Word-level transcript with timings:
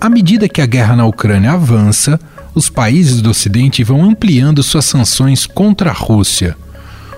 À 0.00 0.08
medida 0.08 0.48
que 0.48 0.62
a 0.62 0.66
guerra 0.66 0.96
na 0.96 1.04
Ucrânia 1.04 1.52
avança, 1.52 2.18
os 2.54 2.70
países 2.70 3.20
do 3.20 3.28
Ocidente 3.28 3.84
vão 3.84 4.02
ampliando 4.02 4.62
suas 4.62 4.86
sanções 4.86 5.44
contra 5.44 5.90
a 5.90 5.92
Rússia. 5.92 6.56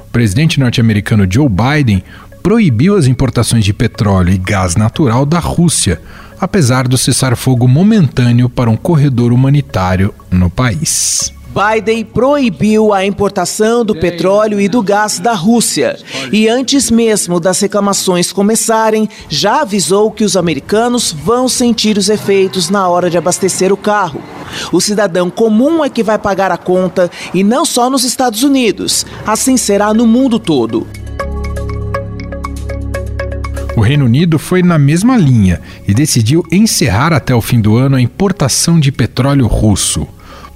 O 0.08 0.10
presidente 0.10 0.58
norte-americano 0.58 1.24
Joe 1.30 1.48
Biden 1.48 2.02
proibiu 2.42 2.96
as 2.96 3.06
importações 3.06 3.64
de 3.64 3.72
petróleo 3.72 4.32
e 4.32 4.36
gás 4.36 4.74
natural 4.74 5.24
da 5.24 5.38
Rússia, 5.38 6.02
apesar 6.40 6.88
do 6.88 6.98
cessar-fogo 6.98 7.68
momentâneo 7.68 8.48
para 8.48 8.68
um 8.68 8.76
corredor 8.76 9.32
humanitário 9.32 10.12
no 10.28 10.50
país. 10.50 11.32
Biden 11.52 12.02
proibiu 12.02 12.94
a 12.94 13.04
importação 13.04 13.84
do 13.84 13.94
petróleo 13.94 14.58
e 14.58 14.68
do 14.68 14.82
gás 14.82 15.18
da 15.18 15.34
Rússia. 15.34 15.98
E 16.32 16.48
antes 16.48 16.90
mesmo 16.90 17.38
das 17.38 17.60
reclamações 17.60 18.32
começarem, 18.32 19.06
já 19.28 19.60
avisou 19.60 20.10
que 20.10 20.24
os 20.24 20.34
americanos 20.34 21.12
vão 21.12 21.48
sentir 21.48 21.98
os 21.98 22.08
efeitos 22.08 22.70
na 22.70 22.88
hora 22.88 23.10
de 23.10 23.18
abastecer 23.18 23.70
o 23.70 23.76
carro. 23.76 24.22
O 24.72 24.80
cidadão 24.80 25.28
comum 25.28 25.84
é 25.84 25.90
que 25.90 26.02
vai 26.02 26.18
pagar 26.18 26.50
a 26.50 26.56
conta 26.56 27.10
e 27.34 27.44
não 27.44 27.66
só 27.66 27.90
nos 27.90 28.02
Estados 28.02 28.42
Unidos. 28.42 29.04
Assim 29.26 29.58
será 29.58 29.92
no 29.92 30.06
mundo 30.06 30.38
todo. 30.38 30.86
O 33.76 33.80
Reino 33.80 34.04
Unido 34.04 34.38
foi 34.38 34.62
na 34.62 34.78
mesma 34.78 35.16
linha 35.16 35.60
e 35.88 35.92
decidiu 35.92 36.44
encerrar 36.50 37.12
até 37.12 37.34
o 37.34 37.40
fim 37.40 37.60
do 37.60 37.76
ano 37.76 37.96
a 37.96 38.00
importação 38.00 38.78
de 38.78 38.92
petróleo 38.92 39.46
russo. 39.46 40.06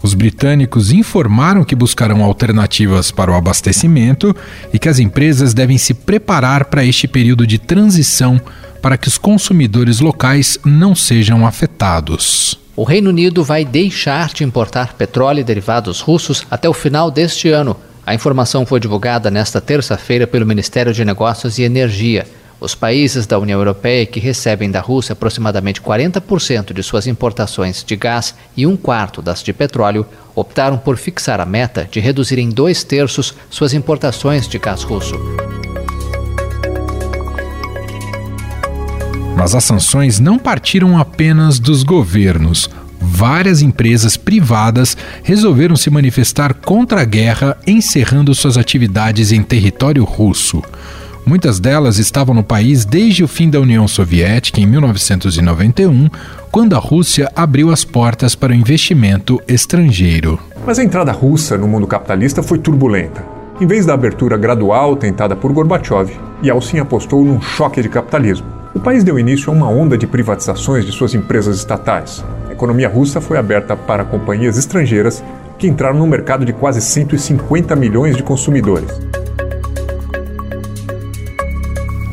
Os 0.03 0.15
britânicos 0.15 0.93
informaram 0.93 1.65
que 1.65 1.75
buscarão 1.75 2.23
alternativas 2.23 3.11
para 3.11 3.31
o 3.31 3.35
abastecimento 3.35 4.35
e 4.73 4.79
que 4.79 4.89
as 4.89 4.99
empresas 4.99 5.55
devem 5.55 5.79
se 5.79 5.95
preparar 5.95 6.67
para 6.67 6.85
este 6.85 7.09
período 7.09 7.47
de 7.47 7.59
transição 7.59 8.41
para 8.81 8.97
que 8.97 9.09
os 9.09 9.19
consumidores 9.19 10.01
locais 10.01 10.59
não 10.65 10.95
sejam 10.95 11.47
afetados. 11.47 12.59
O 12.77 12.85
Reino 12.85 13.11
Unido 13.11 13.43
vai 13.43 13.65
deixar 13.65 14.29
de 14.29 14.45
importar 14.45 14.93
petróleo 14.95 15.41
e 15.41 15.45
derivados 15.45 16.01
russos 16.01 16.47
até 16.51 16.69
o 16.69 16.75
final 16.75 17.11
deste 17.11 17.49
ano. 17.49 17.77
A 18.05 18.15
informação 18.15 18.65
foi 18.65 18.79
divulgada 18.79 19.31
nesta 19.31 19.61
terça-feira 19.61 20.27
pelo 20.27 20.47
Ministério 20.47 20.93
de 20.93 21.05
Negócios 21.05 21.59
e 21.59 21.63
Energia. 21.63 22.27
Os 22.59 22.75
países 22.75 23.27
da 23.27 23.39
União 23.39 23.61
Europeia 23.61 24.07
que 24.07 24.19
recebem 24.19 24.71
da 24.71 24.81
Rússia 24.81 25.13
aproximadamente 25.13 25.81
40% 25.81 26.73
de 26.73 26.83
suas 26.83 27.07
importações 27.07 27.85
de 27.85 27.95
gás 27.97 28.35
e 28.57 28.67
um 28.67 28.77
quarto 28.77 29.21
das 29.21 29.43
de 29.43 29.53
petróleo 29.53 30.07
optaram 30.35 30.79
por 30.79 30.97
fixar 30.97 31.39
a 31.39 31.45
meta 31.45 31.87
de 31.91 32.01
reduzir 32.01 32.39
em 32.39 32.49
dois 32.49 32.83
terços 32.83 33.35
suas 33.51 33.75
importações 33.75 34.49
de 34.49 34.59
gás 34.59 34.83
russo. 34.83 35.15
Mas 39.37 39.55
as 39.55 39.65
sanções 39.65 40.19
não 40.19 40.39
partiram 40.39 40.99
apenas 40.99 41.59
dos 41.59 41.83
governos. 41.83 42.71
Várias 42.99 43.61
empresas 43.61 44.17
privadas 44.17 44.97
resolveram 45.23 45.77
se 45.77 45.91
manifestar 45.91 46.55
contra 46.55 47.03
a 47.03 47.05
guerra, 47.05 47.55
encerrando 47.67 48.35
suas 48.35 48.57
atividades 48.57 49.31
em 49.31 49.43
território 49.43 50.05
russo. 50.05 50.63
Muitas 51.29 51.59
delas 51.59 51.99
estavam 51.99 52.33
no 52.33 52.45
país 52.45 52.85
desde 52.85 53.25
o 53.25 53.29
fim 53.29 53.51
da 53.51 53.59
União 53.59 53.89
Soviética, 53.89 54.61
em 54.61 54.67
1991, 54.67 56.09
quando 56.53 56.77
a 56.77 56.79
Rússia 56.79 57.29
abriu 57.35 57.73
as 57.73 57.85
portas 57.85 58.37
para 58.37 58.53
o 58.53 58.55
investimento 58.55 59.43
estrangeiro. 59.49 60.39
Mas 60.65 60.79
a 60.79 60.85
entrada 60.85 61.11
russa 61.11 61.59
no 61.59 61.67
mundo 61.67 61.85
capitalista 61.85 62.45
foi 62.45 62.59
turbulenta. 62.59 63.25
Em 63.61 63.67
vez 63.67 63.85
da 63.85 63.95
abertura 63.95 64.37
gradual 64.37 64.95
tentada 64.95 65.35
por 65.35 65.53
Gorbachev, 65.53 66.13
Yeltsin 66.45 66.79
apostou 66.79 67.25
num 67.25 67.41
choque 67.41 67.83
de 67.83 67.89
capitalismo. 67.89 68.47
O 68.73 68.79
país 68.79 69.03
deu 69.03 69.19
início 69.19 69.53
a 69.53 69.57
uma 69.57 69.69
onda 69.69 69.99
de 69.99 70.07
privatizações 70.07 70.87
de 70.87 70.93
suas 70.93 71.13
empresas 71.13 71.57
estatais. 71.57 72.25
A 72.49 72.53
economia 72.53 72.89
russa 72.89 73.21
foi 73.21 73.37
aberta 73.37 73.77
para 73.77 74.05
companhias 74.05 74.57
estrangeiras 74.57 75.25
que 75.59 75.67
entraram 75.67 75.99
no 75.99 76.07
mercado 76.07 76.45
de 76.45 76.53
quase 76.53 76.81
150 76.81 77.75
milhões 77.75 78.17
de 78.17 78.23
consumidores. 78.23 78.93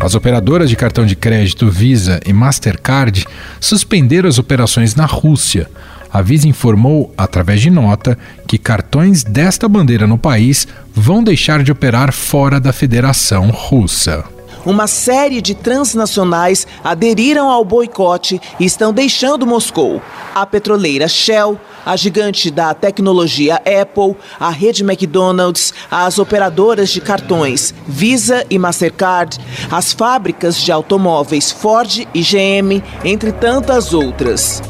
As 0.04 0.16
operadoras 0.16 0.70
de 0.70 0.76
cartão 0.76 1.06
de 1.06 1.16
crédito 1.16 1.72
Visa 1.72 2.20
e 2.26 2.34
Mastercard 2.34 3.26
suspenderam 3.58 4.28
as 4.28 4.38
operações 4.38 4.96
na 4.96 5.06
Rússia. 5.06 5.70
A 6.12 6.22
Visa 6.22 6.46
informou, 6.46 7.14
através 7.18 7.62
de 7.62 7.70
nota, 7.70 8.18
que 8.46 8.58
cartões 8.58 9.24
desta 9.24 9.66
bandeira 9.70 10.06
no 10.06 10.18
país 10.18 10.68
vão 10.94 11.24
deixar 11.24 11.64
de 11.64 11.72
operar 11.72 12.12
fora 12.12 12.60
da 12.60 12.74
Federação 12.74 13.50
Russa 13.50 14.33
uma 14.66 14.88
série 14.88 15.42
de 15.42 15.54
transnacionais 15.54 16.66
aderiram 16.84 17.50
ao 17.50 17.64
boicote 17.64 18.42
e 18.60 18.66
estão 18.66 18.94
deixando 18.94 19.46
Moscou. 19.46 20.02
A 20.34 20.46
petroleira 20.46 21.08
Shell, 21.08 21.60
a 21.86 21.96
gigante 21.96 22.50
da 22.50 22.74
tecnologia 22.74 23.56
Apple, 23.56 24.16
a 24.40 24.50
rede 24.50 24.84
McDonald's, 24.84 25.74
as 25.92 26.18
operadoras 26.18 26.90
de 26.90 27.02
cartões 27.02 27.74
Visa 27.88 28.46
e 28.50 28.58
Mastercard, 28.58 29.40
as 29.72 29.94
fábricas 29.94 30.58
de 30.58 30.72
automóveis 30.72 31.52
Ford 31.52 32.08
e 32.14 32.22
GM, 32.22 32.84
entre 33.04 33.32
tantas 33.32 33.94
outras. 33.94 34.62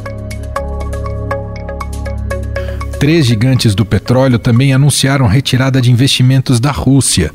Três 3.04 3.26
gigantes 3.26 3.76
do 3.76 3.86
petróleo 3.86 4.40
também 4.40 4.72
anunciaram 4.72 5.28
retirada 5.28 5.82
de 5.82 5.92
investimentos 5.92 6.58
da 6.58 6.72
Rússia. 6.72 7.32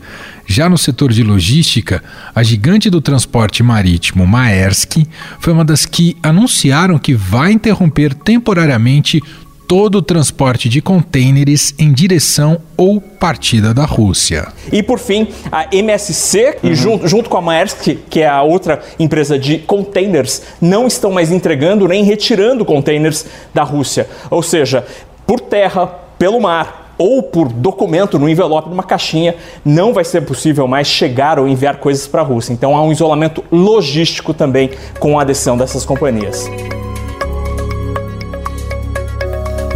Já 0.46 0.66
no 0.66 0.78
setor 0.78 1.12
de 1.12 1.22
logística, 1.22 2.02
a 2.34 2.42
gigante 2.42 2.88
do 2.88 3.02
transporte 3.02 3.62
marítimo 3.62 4.26
Maersk 4.26 5.06
foi 5.38 5.52
uma 5.52 5.66
das 5.66 5.84
que 5.84 6.16
anunciaram 6.22 6.98
que 6.98 7.12
vai 7.12 7.52
interromper 7.52 8.14
temporariamente 8.14 9.22
todo 9.68 9.96
o 9.96 10.02
transporte 10.02 10.66
de 10.66 10.80
contêineres 10.80 11.74
em 11.78 11.92
direção 11.92 12.58
ou 12.74 12.98
partida 12.98 13.74
da 13.74 13.84
Rússia. 13.84 14.48
E 14.72 14.82
por 14.82 14.98
fim, 14.98 15.28
a 15.52 15.68
MSC, 15.70 16.56
uhum. 16.62 16.70
e 16.70 16.74
junto, 16.74 17.06
junto 17.06 17.28
com 17.28 17.36
a 17.36 17.42
Maersk, 17.42 17.98
que 18.08 18.20
é 18.20 18.28
a 18.28 18.40
outra 18.40 18.82
empresa 18.98 19.38
de 19.38 19.58
containers, 19.58 20.40
não 20.58 20.86
estão 20.86 21.10
mais 21.10 21.30
entregando 21.30 21.86
nem 21.86 22.02
retirando 22.02 22.64
containers 22.64 23.26
da 23.52 23.62
Rússia. 23.62 24.08
Ou 24.30 24.42
seja, 24.42 24.86
por 25.28 25.40
terra, 25.40 25.86
pelo 26.18 26.40
mar, 26.40 26.94
ou 26.96 27.22
por 27.22 27.52
documento 27.52 28.18
no 28.18 28.30
envelope, 28.30 28.70
numa 28.70 28.82
caixinha, 28.82 29.36
não 29.62 29.92
vai 29.92 30.02
ser 30.02 30.22
possível 30.22 30.66
mais 30.66 30.86
chegar 30.88 31.38
ou 31.38 31.46
enviar 31.46 31.76
coisas 31.76 32.06
para 32.06 32.22
a 32.22 32.24
Rússia. 32.24 32.54
Então 32.54 32.74
há 32.74 32.82
um 32.82 32.90
isolamento 32.90 33.44
logístico 33.52 34.32
também 34.32 34.70
com 34.98 35.18
a 35.18 35.22
adesão 35.22 35.58
dessas 35.58 35.84
companhias. 35.84 36.50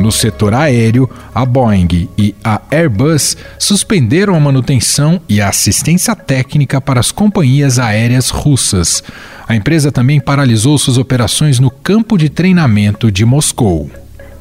No 0.01 0.11
setor 0.11 0.55
aéreo, 0.55 1.09
a 1.35 1.45
Boeing 1.45 2.09
e 2.17 2.35
a 2.43 2.63
Airbus 2.71 3.37
suspenderam 3.59 4.35
a 4.35 4.41
manutenção 4.41 5.21
e 5.29 5.39
a 5.39 5.51
assistência 5.51 6.17
técnica 6.17 6.81
para 6.81 6.99
as 6.99 7.13
companhias 7.13 7.79
aéreas 7.79 8.31
russas. 8.31 9.05
A 9.47 9.55
empresa 9.55 9.93
também 9.93 10.19
paralisou 10.19 10.79
suas 10.79 10.97
operações 10.97 11.61
no 11.61 11.71
campo 11.71 12.17
de 12.17 12.31
treinamento 12.31 13.13
de 13.13 13.27
Moscou. 13.27 13.91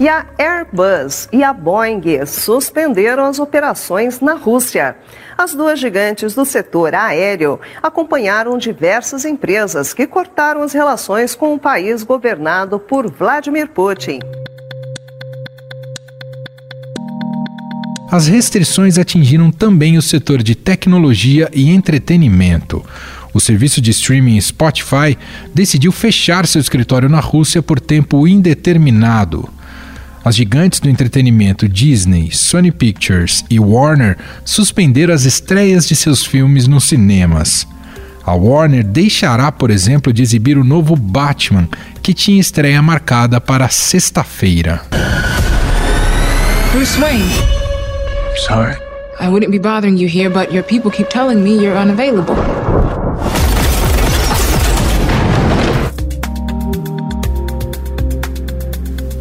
E 0.01 0.09
a 0.09 0.25
Airbus 0.35 1.29
e 1.31 1.43
a 1.43 1.53
Boeing 1.53 2.01
suspenderam 2.25 3.23
as 3.23 3.37
operações 3.37 4.19
na 4.19 4.33
Rússia. 4.33 4.95
As 5.37 5.53
duas 5.53 5.79
gigantes 5.79 6.33
do 6.33 6.43
setor 6.43 6.95
aéreo 6.95 7.59
acompanharam 7.83 8.57
diversas 8.57 9.25
empresas 9.25 9.93
que 9.93 10.07
cortaram 10.07 10.63
as 10.63 10.73
relações 10.73 11.35
com 11.35 11.53
o 11.53 11.59
país 11.59 12.01
governado 12.01 12.79
por 12.79 13.11
Vladimir 13.11 13.67
Putin. 13.67 14.17
As 18.09 18.25
restrições 18.25 18.97
atingiram 18.97 19.51
também 19.51 19.99
o 19.99 20.01
setor 20.01 20.41
de 20.41 20.55
tecnologia 20.55 21.47
e 21.53 21.69
entretenimento. 21.69 22.83
O 23.35 23.39
serviço 23.39 23.79
de 23.79 23.91
streaming 23.91 24.41
Spotify 24.41 25.15
decidiu 25.53 25.91
fechar 25.91 26.47
seu 26.47 26.59
escritório 26.59 27.07
na 27.07 27.19
Rússia 27.19 27.61
por 27.61 27.79
tempo 27.79 28.27
indeterminado. 28.27 29.60
As 30.23 30.35
gigantes 30.35 30.79
do 30.79 30.87
entretenimento 30.87 31.67
Disney, 31.67 32.29
Sony 32.31 32.71
Pictures 32.71 33.43
e 33.49 33.59
Warner 33.59 34.17
suspenderam 34.45 35.13
as 35.13 35.25
estreias 35.25 35.87
de 35.87 35.95
seus 35.95 36.23
filmes 36.23 36.67
nos 36.67 36.83
cinemas. 36.83 37.67
A 38.23 38.33
Warner 38.33 38.83
deixará, 38.83 39.51
por 39.51 39.71
exemplo, 39.71 40.13
de 40.13 40.21
exibir 40.21 40.59
o 40.59 40.63
novo 40.63 40.95
Batman, 40.95 41.67
que 42.03 42.13
tinha 42.13 42.39
estreia 42.39 42.81
marcada 42.81 43.41
para 43.41 43.67
sexta-feira. 43.67 44.81
Bruce 46.71 47.01
Wayne. 47.01 47.25
sorry. 48.47 48.75
I 49.19 49.27
wouldn't 49.27 49.51
be 49.51 49.59
bothering 49.59 49.97
you 49.97 50.07
here, 50.07 50.29
but 50.29 50.51
your 50.51 50.63
people 50.63 50.91
keep 50.91 51.09
telling 51.09 51.43
me 51.43 51.59
you're 51.59 51.77
unavailable. 51.77 52.60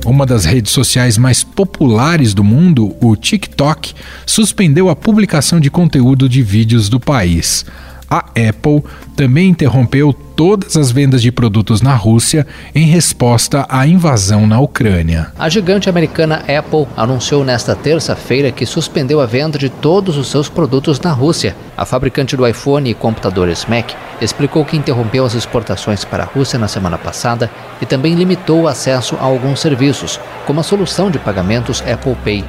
Uma 0.04 0.24
das 0.24 0.44
redes 0.44 0.72
sociais 0.72 1.18
mais 1.18 1.44
populares 1.44 2.32
do 2.32 2.42
mundo, 2.42 2.96
o 3.00 3.14
TikTok, 3.14 3.94
suspendeu 4.24 4.88
a 4.88 4.96
publicação 4.96 5.60
de 5.60 5.70
conteúdo 5.70 6.28
de 6.28 6.42
vídeos 6.42 6.88
do 6.88 6.98
país. 6.98 7.66
A 8.08 8.18
Apple 8.18 8.82
também 9.14 9.50
interrompeu 9.50 10.12
todas 10.40 10.74
as 10.74 10.90
vendas 10.90 11.20
de 11.20 11.30
produtos 11.30 11.82
na 11.82 11.94
Rússia 11.94 12.46
em 12.74 12.86
resposta 12.86 13.66
à 13.68 13.86
invasão 13.86 14.46
na 14.46 14.58
Ucrânia. 14.58 15.30
A 15.38 15.50
gigante 15.50 15.86
americana 15.90 16.36
Apple 16.48 16.86
anunciou 16.96 17.44
nesta 17.44 17.76
terça-feira 17.76 18.50
que 18.50 18.64
suspendeu 18.64 19.20
a 19.20 19.26
venda 19.26 19.58
de 19.58 19.68
todos 19.68 20.16
os 20.16 20.28
seus 20.28 20.48
produtos 20.48 20.98
na 20.98 21.12
Rússia. 21.12 21.54
A 21.76 21.84
fabricante 21.84 22.38
do 22.38 22.46
iPhone 22.46 22.88
e 22.88 22.94
computadores 22.94 23.66
Mac 23.66 23.90
explicou 24.18 24.64
que 24.64 24.78
interrompeu 24.78 25.26
as 25.26 25.34
exportações 25.34 26.06
para 26.06 26.22
a 26.22 26.26
Rússia 26.26 26.58
na 26.58 26.68
semana 26.68 26.96
passada 26.96 27.50
e 27.78 27.84
também 27.84 28.14
limitou 28.14 28.62
o 28.62 28.68
acesso 28.68 29.16
a 29.20 29.24
alguns 29.24 29.60
serviços, 29.60 30.18
como 30.46 30.60
a 30.60 30.62
solução 30.62 31.10
de 31.10 31.18
pagamentos 31.18 31.82
Apple 31.82 32.16
Pay. 32.24 32.44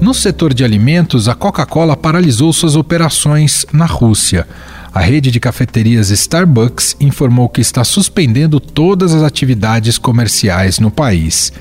No 0.00 0.12
setor 0.12 0.52
de 0.52 0.62
alimentos, 0.62 1.28
a 1.28 1.34
Coca-Cola 1.34 1.96
paralisou 1.96 2.52
suas 2.52 2.76
operações 2.76 3.64
na 3.72 3.86
Rússia. 3.86 4.46
A 4.96 5.00
rede 5.00 5.30
de 5.30 5.38
cafeterias 5.38 6.08
Starbucks 6.08 6.96
informou 6.98 7.50
que 7.50 7.60
está 7.60 7.84
suspendendo 7.84 8.58
todas 8.58 9.12
as 9.12 9.22
atividades 9.22 9.98
comerciais 9.98 10.78
no 10.78 10.90
país. 10.90 11.52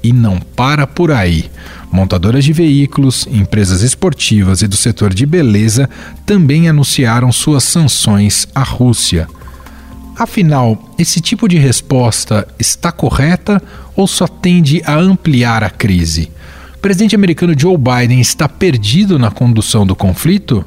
E 0.00 0.12
não 0.12 0.38
para 0.38 0.86
por 0.86 1.10
aí. 1.10 1.50
Montadoras 1.90 2.44
de 2.44 2.52
veículos, 2.52 3.26
empresas 3.26 3.82
esportivas 3.82 4.62
e 4.62 4.68
do 4.68 4.76
setor 4.76 5.12
de 5.12 5.26
beleza 5.26 5.90
também 6.24 6.68
anunciaram 6.68 7.32
suas 7.32 7.64
sanções 7.64 8.46
à 8.54 8.62
Rússia. 8.62 9.26
Afinal, 10.16 10.94
esse 10.96 11.20
tipo 11.20 11.48
de 11.48 11.58
resposta 11.58 12.46
está 12.60 12.92
correta 12.92 13.60
ou 13.96 14.06
só 14.06 14.28
tende 14.28 14.80
a 14.86 14.94
ampliar 14.94 15.64
a 15.64 15.68
crise? 15.68 16.30
presidente 16.80 17.16
americano 17.16 17.58
Joe 17.58 17.76
Biden 17.76 18.20
está 18.20 18.48
perdido 18.48 19.18
na 19.18 19.32
condução 19.32 19.84
do 19.84 19.96
conflito? 19.96 20.64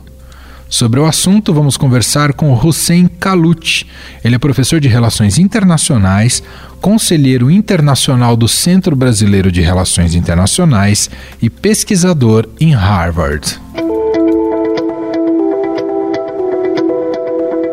Sobre 0.69 0.99
o 0.99 1.05
assunto, 1.05 1.53
vamos 1.53 1.77
conversar 1.77 2.33
com 2.33 2.53
Hussein 2.53 3.07
Kalut. 3.07 3.87
Ele 4.23 4.35
é 4.35 4.39
professor 4.39 4.79
de 4.81 4.87
Relações 4.87 5.37
Internacionais, 5.37 6.43
conselheiro 6.81 7.49
internacional 7.49 8.35
do 8.35 8.47
Centro 8.49 8.95
Brasileiro 8.95 9.49
de 9.49 9.61
Relações 9.61 10.13
Internacionais 10.13 11.09
e 11.41 11.49
pesquisador 11.49 12.47
em 12.59 12.73
Harvard. 12.73 13.59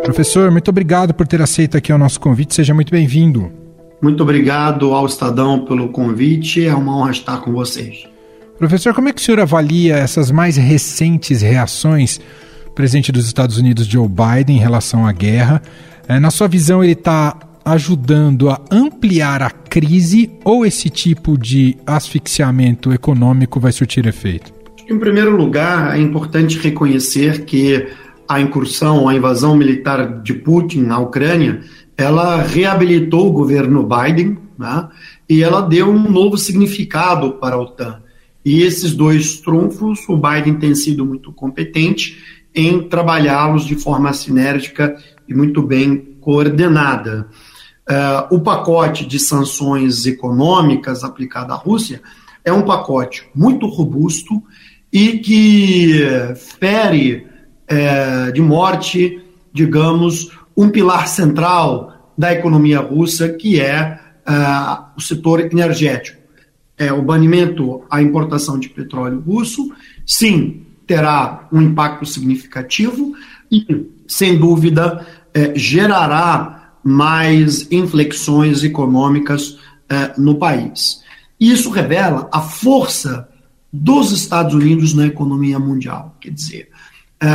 Professor, 0.04 0.50
muito 0.50 0.68
obrigado 0.68 1.12
por 1.12 1.26
ter 1.26 1.42
aceito 1.42 1.76
aqui 1.76 1.92
o 1.92 1.98
nosso 1.98 2.20
convite. 2.20 2.54
Seja 2.54 2.72
muito 2.72 2.92
bem-vindo. 2.92 3.50
Muito 4.00 4.22
obrigado 4.22 4.92
ao 4.92 5.06
Estadão 5.06 5.64
pelo 5.64 5.88
convite. 5.88 6.64
É 6.64 6.74
uma 6.74 6.96
honra 6.96 7.10
estar 7.10 7.38
com 7.38 7.52
vocês. 7.52 8.06
Professor, 8.58 8.94
como 8.94 9.08
é 9.08 9.12
que 9.12 9.20
o 9.20 9.24
senhor 9.24 9.40
avalia 9.40 9.96
essas 9.96 10.30
mais 10.30 10.56
recentes 10.56 11.42
reações 11.42 12.20
presidente 12.74 13.12
dos 13.12 13.26
Estados 13.26 13.58
Unidos, 13.58 13.86
Joe 13.86 14.08
Biden, 14.08 14.56
em 14.56 14.60
relação 14.60 15.06
à 15.06 15.12
guerra? 15.12 15.62
É, 16.08 16.18
na 16.18 16.30
sua 16.30 16.48
visão, 16.48 16.82
ele 16.82 16.92
está 16.92 17.36
ajudando 17.64 18.50
a 18.50 18.60
ampliar 18.70 19.42
a 19.42 19.50
crise 19.50 20.30
ou 20.44 20.66
esse 20.66 20.90
tipo 20.90 21.38
de 21.38 21.76
asfixiamento 21.86 22.92
econômico 22.92 23.58
vai 23.58 23.72
surtir 23.72 24.06
efeito? 24.06 24.52
Em 24.88 24.98
primeiro 24.98 25.34
lugar, 25.34 25.96
é 25.96 26.00
importante 26.00 26.58
reconhecer 26.58 27.44
que 27.46 27.88
a 28.28 28.40
incursão, 28.40 29.08
a 29.08 29.14
invasão 29.14 29.56
militar 29.56 30.22
de 30.22 30.34
Putin 30.34 30.82
na 30.82 30.98
Ucrânia, 30.98 31.62
ela 31.96 32.42
reabilitou 32.42 33.28
o 33.28 33.32
governo 33.32 33.86
Biden 33.86 34.36
né, 34.58 34.88
e 35.28 35.42
ela 35.42 35.62
deu 35.62 35.90
um 35.90 36.10
novo 36.10 36.36
significado 36.36 37.34
para 37.34 37.56
a 37.56 37.60
OTAN. 37.60 38.00
E 38.44 38.62
esses 38.62 38.92
dois 38.92 39.40
trunfos, 39.40 40.00
o 40.06 40.18
Biden 40.18 40.54
tem 40.54 40.74
sido 40.74 41.04
muito 41.06 41.32
competente 41.32 42.43
em 42.54 42.88
trabalhá-los 42.88 43.64
de 43.64 43.74
forma 43.74 44.12
sinérgica 44.12 44.96
e 45.28 45.34
muito 45.34 45.62
bem 45.62 46.16
coordenada. 46.20 47.28
Uh, 47.88 48.36
o 48.36 48.40
pacote 48.40 49.04
de 49.04 49.18
sanções 49.18 50.06
econômicas 50.06 51.04
aplicado 51.04 51.52
à 51.52 51.56
Rússia 51.56 52.00
é 52.44 52.52
um 52.52 52.62
pacote 52.62 53.26
muito 53.34 53.66
robusto 53.66 54.42
e 54.92 55.18
que 55.18 56.02
fere 56.60 57.26
é, 57.66 58.30
de 58.30 58.40
morte, 58.40 59.20
digamos, 59.52 60.30
um 60.56 60.68
pilar 60.68 61.08
central 61.08 62.12
da 62.16 62.32
economia 62.32 62.78
russa, 62.78 63.30
que 63.30 63.60
é 63.60 63.98
uh, 64.28 64.84
o 64.96 65.00
setor 65.00 65.40
energético 65.40 66.24
é, 66.76 66.92
o 66.92 67.02
banimento 67.02 67.82
à 67.90 68.02
importação 68.02 68.58
de 68.58 68.68
petróleo 68.68 69.20
russo, 69.20 69.72
sim, 70.06 70.66
terá 70.86 71.48
um 71.52 71.62
impacto 71.62 72.06
significativo 72.06 73.14
e, 73.50 73.86
sem 74.06 74.38
dúvida, 74.38 75.06
é, 75.32 75.56
gerará 75.56 76.74
mais 76.82 77.70
inflexões 77.72 78.62
econômicas 78.62 79.58
é, 79.88 80.12
no 80.18 80.36
país. 80.36 81.02
Isso 81.40 81.70
revela 81.70 82.28
a 82.32 82.40
força 82.40 83.28
dos 83.72 84.12
Estados 84.12 84.54
Unidos 84.54 84.94
na 84.94 85.06
economia 85.06 85.58
mundial. 85.58 86.16
Quer 86.20 86.30
dizer, 86.30 86.68
é, 87.20 87.26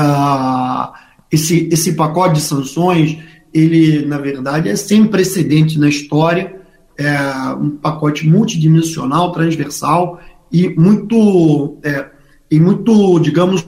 esse, 1.32 1.68
esse 1.72 1.94
pacote 1.94 2.36
de 2.36 2.42
sanções, 2.42 3.18
ele, 3.54 4.06
na 4.06 4.18
verdade, 4.18 4.70
é 4.70 4.76
sem 4.76 5.06
precedente 5.06 5.80
na 5.80 5.90
história 5.90 6.60
é, 7.00 7.18
um 7.54 7.70
pacote 7.72 8.28
multidimensional, 8.28 9.32
transversal 9.32 10.20
e 10.52 10.68
muito, 10.70 11.78
é, 11.82 12.10
e 12.50 12.60
muito, 12.60 13.20
digamos, 13.20 13.66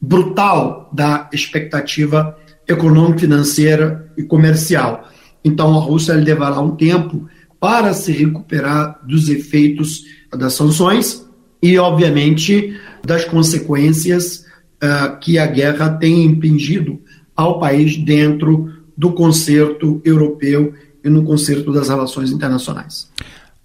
brutal 0.00 0.90
da 0.92 1.28
expectativa 1.32 2.36
econômica, 2.66 3.20
financeira 3.20 4.12
e 4.16 4.22
comercial. 4.22 5.08
Então, 5.44 5.76
a 5.76 5.80
Rússia 5.80 6.14
levará 6.14 6.60
um 6.60 6.74
tempo 6.74 7.28
para 7.60 7.92
se 7.92 8.12
recuperar 8.12 9.00
dos 9.06 9.28
efeitos 9.28 10.04
das 10.30 10.54
sanções 10.54 11.24
e, 11.62 11.78
obviamente, 11.78 12.76
das 13.04 13.24
consequências 13.24 14.44
uh, 14.82 15.18
que 15.20 15.38
a 15.38 15.46
guerra 15.46 15.90
tem 15.90 16.24
impingido 16.24 17.00
ao 17.34 17.60
país 17.60 17.96
dentro 17.96 18.72
do 18.96 19.12
concerto 19.12 20.00
europeu 20.04 20.74
e 21.04 21.08
no 21.08 21.22
concerto 21.22 21.72
das 21.72 21.88
relações 21.88 22.30
internacionais. 22.30 23.08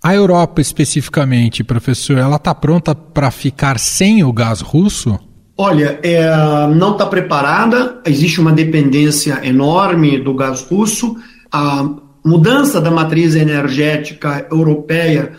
A 0.04 0.16
Europa 0.16 0.60
especificamente, 0.60 1.64
professor, 1.64 2.18
ela 2.18 2.38
está 2.38 2.56
pronta 2.56 2.96
para 2.96 3.30
ficar 3.30 3.78
sem 3.78 4.24
o 4.24 4.34
gás 4.34 4.60
russo? 4.60 5.20
Olha, 5.56 6.00
é, 6.02 6.28
não 6.74 6.94
está 6.94 7.06
preparada, 7.06 8.02
existe 8.04 8.42
uma 8.42 8.52
dependência 8.52 9.40
enorme 9.44 10.18
do 10.18 10.34
gás 10.34 10.64
russo. 10.64 11.16
A 11.52 11.88
mudança 12.26 12.82
da 12.82 12.90
matriz 12.90 13.36
energética 13.36 14.48
europeia 14.50 15.34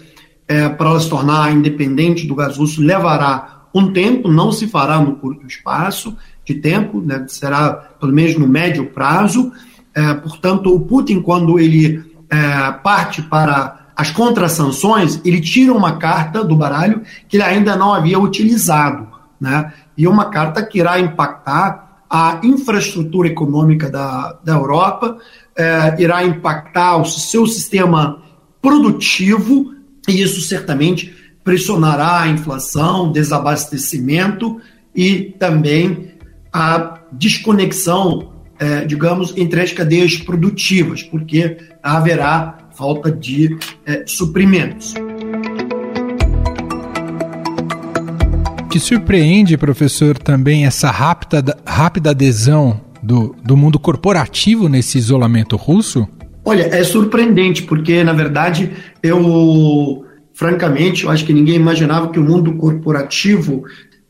é, 0.47 0.69
para 0.69 0.91
ela 0.91 1.01
se 1.01 1.11
tornar 1.11 1.53
independente 1.53 2.25
do 2.25 2.37
gás 2.37 2.57
russo 2.57 2.81
levará 2.81 3.65
um 3.75 3.93
tempo, 3.93 4.31
não 4.31 4.53
se 4.53 4.69
fará 4.69 5.01
no 5.01 5.17
curto 5.17 5.45
espaço 5.45 6.17
de 6.45 6.55
tempo, 6.55 7.01
né, 7.01 7.25
será 7.27 7.73
pelo 7.99 8.13
menos 8.13 8.39
no 8.39 8.47
médio 8.47 8.87
prazo. 8.91 9.51
É, 9.93 10.15
portanto, 10.15 10.73
o 10.73 10.79
Putin, 10.79 11.21
quando 11.21 11.59
ele 11.59 12.01
é, 12.31 12.71
parte 12.81 13.23
para 13.23 13.82
as 13.97 14.11
contrasanções, 14.11 15.21
ele 15.25 15.41
tira 15.41 15.73
uma 15.73 15.99
carta 15.99 16.43
do 16.43 16.57
baralho 16.57 17.03
que 17.29 17.37
ele 17.37 17.45
ainda 17.45 17.77
não 17.77 17.93
havia 17.93 18.19
utilizado, 18.19 19.09
né? 19.41 19.73
E 19.97 20.07
uma 20.07 20.31
carta 20.31 20.65
que 20.65 20.79
irá 20.79 20.99
impactar 20.99 22.05
a 22.09 22.41
infraestrutura 22.43 23.29
econômica 23.29 23.91
da, 23.91 24.39
da 24.45 24.53
Europa, 24.53 25.19
é, 25.57 25.97
irá 25.99 26.25
impactar 26.25 26.97
o 26.97 27.05
seu 27.05 27.47
sistema 27.47 28.23
produtivo, 28.61 29.75
e 30.09 30.21
isso 30.21 30.41
certamente 30.41 31.15
pressionará 31.43 32.21
a 32.21 32.29
inflação, 32.29 33.11
desabastecimento 33.11 34.61
e 34.95 35.35
também 35.39 36.13
a 36.53 36.99
desconexão 37.13 38.33
é, 38.63 38.85
digamos, 38.85 39.37
entre 39.37 39.61
as 39.61 39.73
cadeias 39.73 40.17
produtivas, 40.17 41.03
porque 41.03 41.57
haverá 41.83 42.59
falta 42.75 43.11
de 43.11 43.57
é, 43.87 44.05
suprimentos. 44.07 44.95
Te 48.71 48.81
surpreende, 48.81 49.57
professor, 49.59 50.17
também 50.17 50.65
essa 50.65 50.91
rápida, 50.91 51.57
rápida 51.67 52.11
adesão 52.11 52.81
do, 53.03 53.35
do 53.45 53.57
mundo 53.57 53.79
corporativo 53.79 54.69
nesse 54.69 54.97
isolamento 54.97 55.57
russo? 55.57 56.09
Olha, 56.45 56.63
é 56.63 56.83
surpreendente, 56.83 57.63
porque, 57.63 58.03
na 58.03 58.13
verdade, 58.13 58.73
eu, 59.03 60.05
francamente, 60.33 61.05
eu 61.05 61.11
acho 61.11 61.25
que 61.25 61.33
ninguém 61.33 61.57
imaginava 61.57 62.11
que 62.11 62.19
o 62.19 62.25
mundo 62.25 62.55
corporativo 62.55 63.65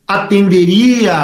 atenderia 0.07 1.15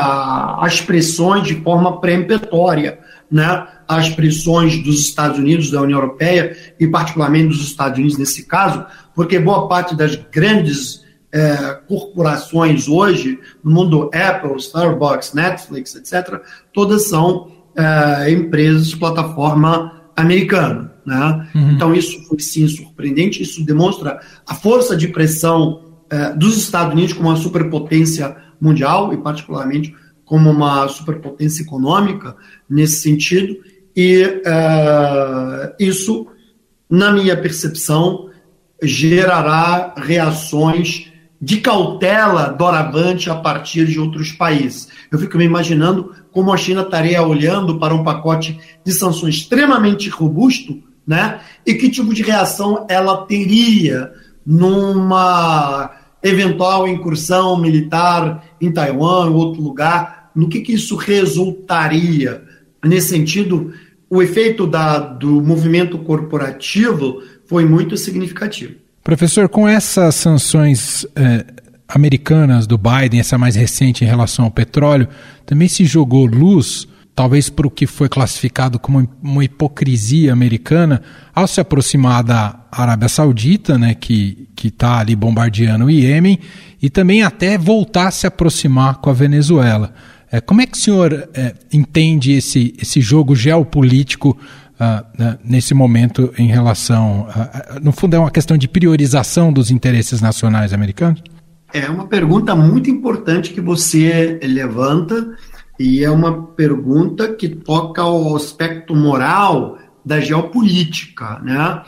às 0.60 0.82
pressões 0.82 1.46
de 1.46 1.56
forma 1.56 2.00
preemptória 2.00 3.00
né, 3.32 3.68
às 3.88 4.10
pressões 4.10 4.82
dos 4.84 5.02
Estados 5.02 5.38
Unidos, 5.38 5.70
da 5.70 5.82
União 5.82 6.00
Europeia 6.00 6.56
e 6.80 6.88
particularmente 6.88 7.50
dos 7.50 7.62
Estados 7.62 8.00
Unidos 8.00 8.18
nesse 8.18 8.46
caso, 8.46 8.86
porque 9.14 9.40
boa 9.40 9.68
parte 9.68 9.96
das 9.96 10.16
grandes 10.16 11.04
é, 11.32 11.80
corporações 11.88 12.88
hoje, 12.88 13.40
no 13.64 13.72
mundo 13.72 14.10
Apple, 14.14 14.58
Starbucks, 14.58 15.34
Netflix, 15.34 15.96
etc., 15.96 16.42
todas 16.74 17.08
são 17.08 17.52
é, 17.76 18.32
empresas, 18.32 18.96
plataforma 18.96 20.02
americana. 20.16 20.92
Né? 21.06 21.50
Uhum. 21.54 21.72
Então, 21.72 21.94
isso 21.94 22.24
foi 22.28 22.40
sim 22.40 22.68
surpreendente, 22.68 23.42
isso 23.42 23.64
demonstra 23.64 24.20
a 24.46 24.56
força 24.56 24.96
de 24.96 25.08
pressão 25.08 25.82
é, 26.10 26.34
dos 26.34 26.58
Estados 26.58 26.94
Unidos 26.94 27.14
como 27.14 27.30
uma 27.30 27.36
superpotência 27.36 28.36
mundial, 28.60 29.14
e 29.14 29.18
particularmente 29.18 29.96
como 30.26 30.50
uma 30.50 30.88
superpotência 30.88 31.64
econômica 31.64 32.36
nesse 32.70 33.02
sentido, 33.02 33.58
e 33.96 34.42
é, 34.46 35.76
isso, 35.80 36.28
na 36.90 37.12
minha 37.12 37.36
percepção, 37.36 38.30
gerará 38.82 39.94
reações 39.98 41.12
de 41.42 41.58
cautela 41.62 42.48
doravante 42.48 43.30
a 43.30 43.36
partir 43.36 43.86
de 43.88 44.00
outros 44.00 44.32
países. 44.32 44.90
Eu 45.12 45.18
fico 45.18 45.38
me 45.38 45.46
imaginando 45.46 46.14
como 46.32 46.54
a 46.54 46.58
China 46.58 46.82
estaria 46.82 47.22
olhando 47.24 47.80
para 47.80 47.94
um 47.94 48.04
pacote 48.04 48.60
de 48.86 48.92
sanções 48.92 49.36
extremamente 49.36 50.10
robusto, 50.10 50.84
né? 51.08 51.40
E 51.66 51.74
que 51.74 51.90
tipo 51.90 52.14
de 52.14 52.22
reação 52.22 52.86
ela 52.90 53.26
teria 53.26 54.12
numa 54.46 55.92
eventual 56.24 56.88
incursão 56.88 57.60
militar 57.60 58.44
em 58.60 58.72
Taiwan 58.72 59.30
ou 59.30 59.36
outro 59.36 59.62
lugar? 59.62 60.32
No 60.36 60.50
que, 60.50 60.62
que 60.62 60.74
isso 60.74 60.96
resultaria? 60.96 62.44
Nesse 62.84 63.10
sentido, 63.10 63.74
o 64.10 64.22
efeito 64.22 64.66
da, 64.66 65.00
do 65.00 65.42
movimento 65.42 65.98
corporativo 66.00 67.22
foi 67.46 67.66
muito 67.66 67.98
significativo. 67.98 68.76
Professor, 69.04 69.50
com 69.50 69.68
essas 69.68 70.16
sanções 70.16 71.06
eh, 71.16 71.46
americanas 71.88 72.68
do 72.68 72.78
Biden, 72.78 73.20
essa 73.20 73.38
mais 73.38 73.56
recente 73.56 74.04
em 74.04 74.08
relação 74.08 74.46
ao 74.46 74.52
petróleo, 74.52 75.08
também 75.46 75.68
se 75.68 75.86
jogou 75.86 76.26
luz, 76.26 76.88
talvez 77.20 77.50
para 77.50 77.68
o 77.68 77.70
que 77.70 77.86
foi 77.86 78.08
classificado 78.08 78.80
como 78.80 79.06
uma 79.22 79.44
hipocrisia 79.44 80.32
americana, 80.32 81.02
ao 81.36 81.48
se 81.48 81.60
aproximar 81.60 82.24
da 82.24 82.62
Arábia 82.72 83.10
Saudita, 83.10 83.78
né, 83.78 83.94
que 83.94 84.48
está 84.64 85.00
ali 85.00 85.18
bombardeando 85.18 85.84
o 85.84 85.90
Iêmen, 85.90 86.40
e 86.82 86.90
também 86.90 87.22
até 87.22 87.58
voltar 87.58 88.08
a 88.08 88.12
se 88.12 88.26
aproximar 88.26 89.00
com 89.00 89.10
a 89.10 89.14
Venezuela. 89.14 89.94
É, 90.32 90.40
como 90.40 90.62
é 90.62 90.66
que 90.66 90.78
o 90.78 90.80
senhor 90.80 91.28
é, 91.34 91.56
entende 91.74 92.32
esse, 92.32 92.74
esse 92.82 93.02
jogo 93.02 93.36
geopolítico 93.36 94.38
uh, 94.80 95.38
nesse 95.44 95.74
momento 95.74 96.34
em 96.38 96.48
relação. 96.48 97.28
No 97.82 97.92
fundo, 97.92 98.16
é 98.16 98.20
uma 98.20 98.32
questão 98.32 98.56
de 98.56 98.70
priorização 98.70 99.52
dos 99.52 99.72
interesses 99.72 100.22
nacionais 100.22 100.72
americanos? 100.72 101.22
É 101.74 101.88
uma 101.88 102.08
pergunta 102.08 102.56
muito 102.56 102.90
importante 102.90 103.54
que 103.54 103.62
você 103.62 104.40
levanta 104.42 105.36
e 105.80 106.04
é 106.04 106.12
uma 106.12 106.44
pergunta 106.44 107.34
que 107.34 107.48
toca 107.48 108.02
ao 108.02 108.36
aspecto 108.36 108.94
moral 108.94 109.78
da 110.04 110.20
geopolítica, 110.20 111.40
né? 111.40 111.82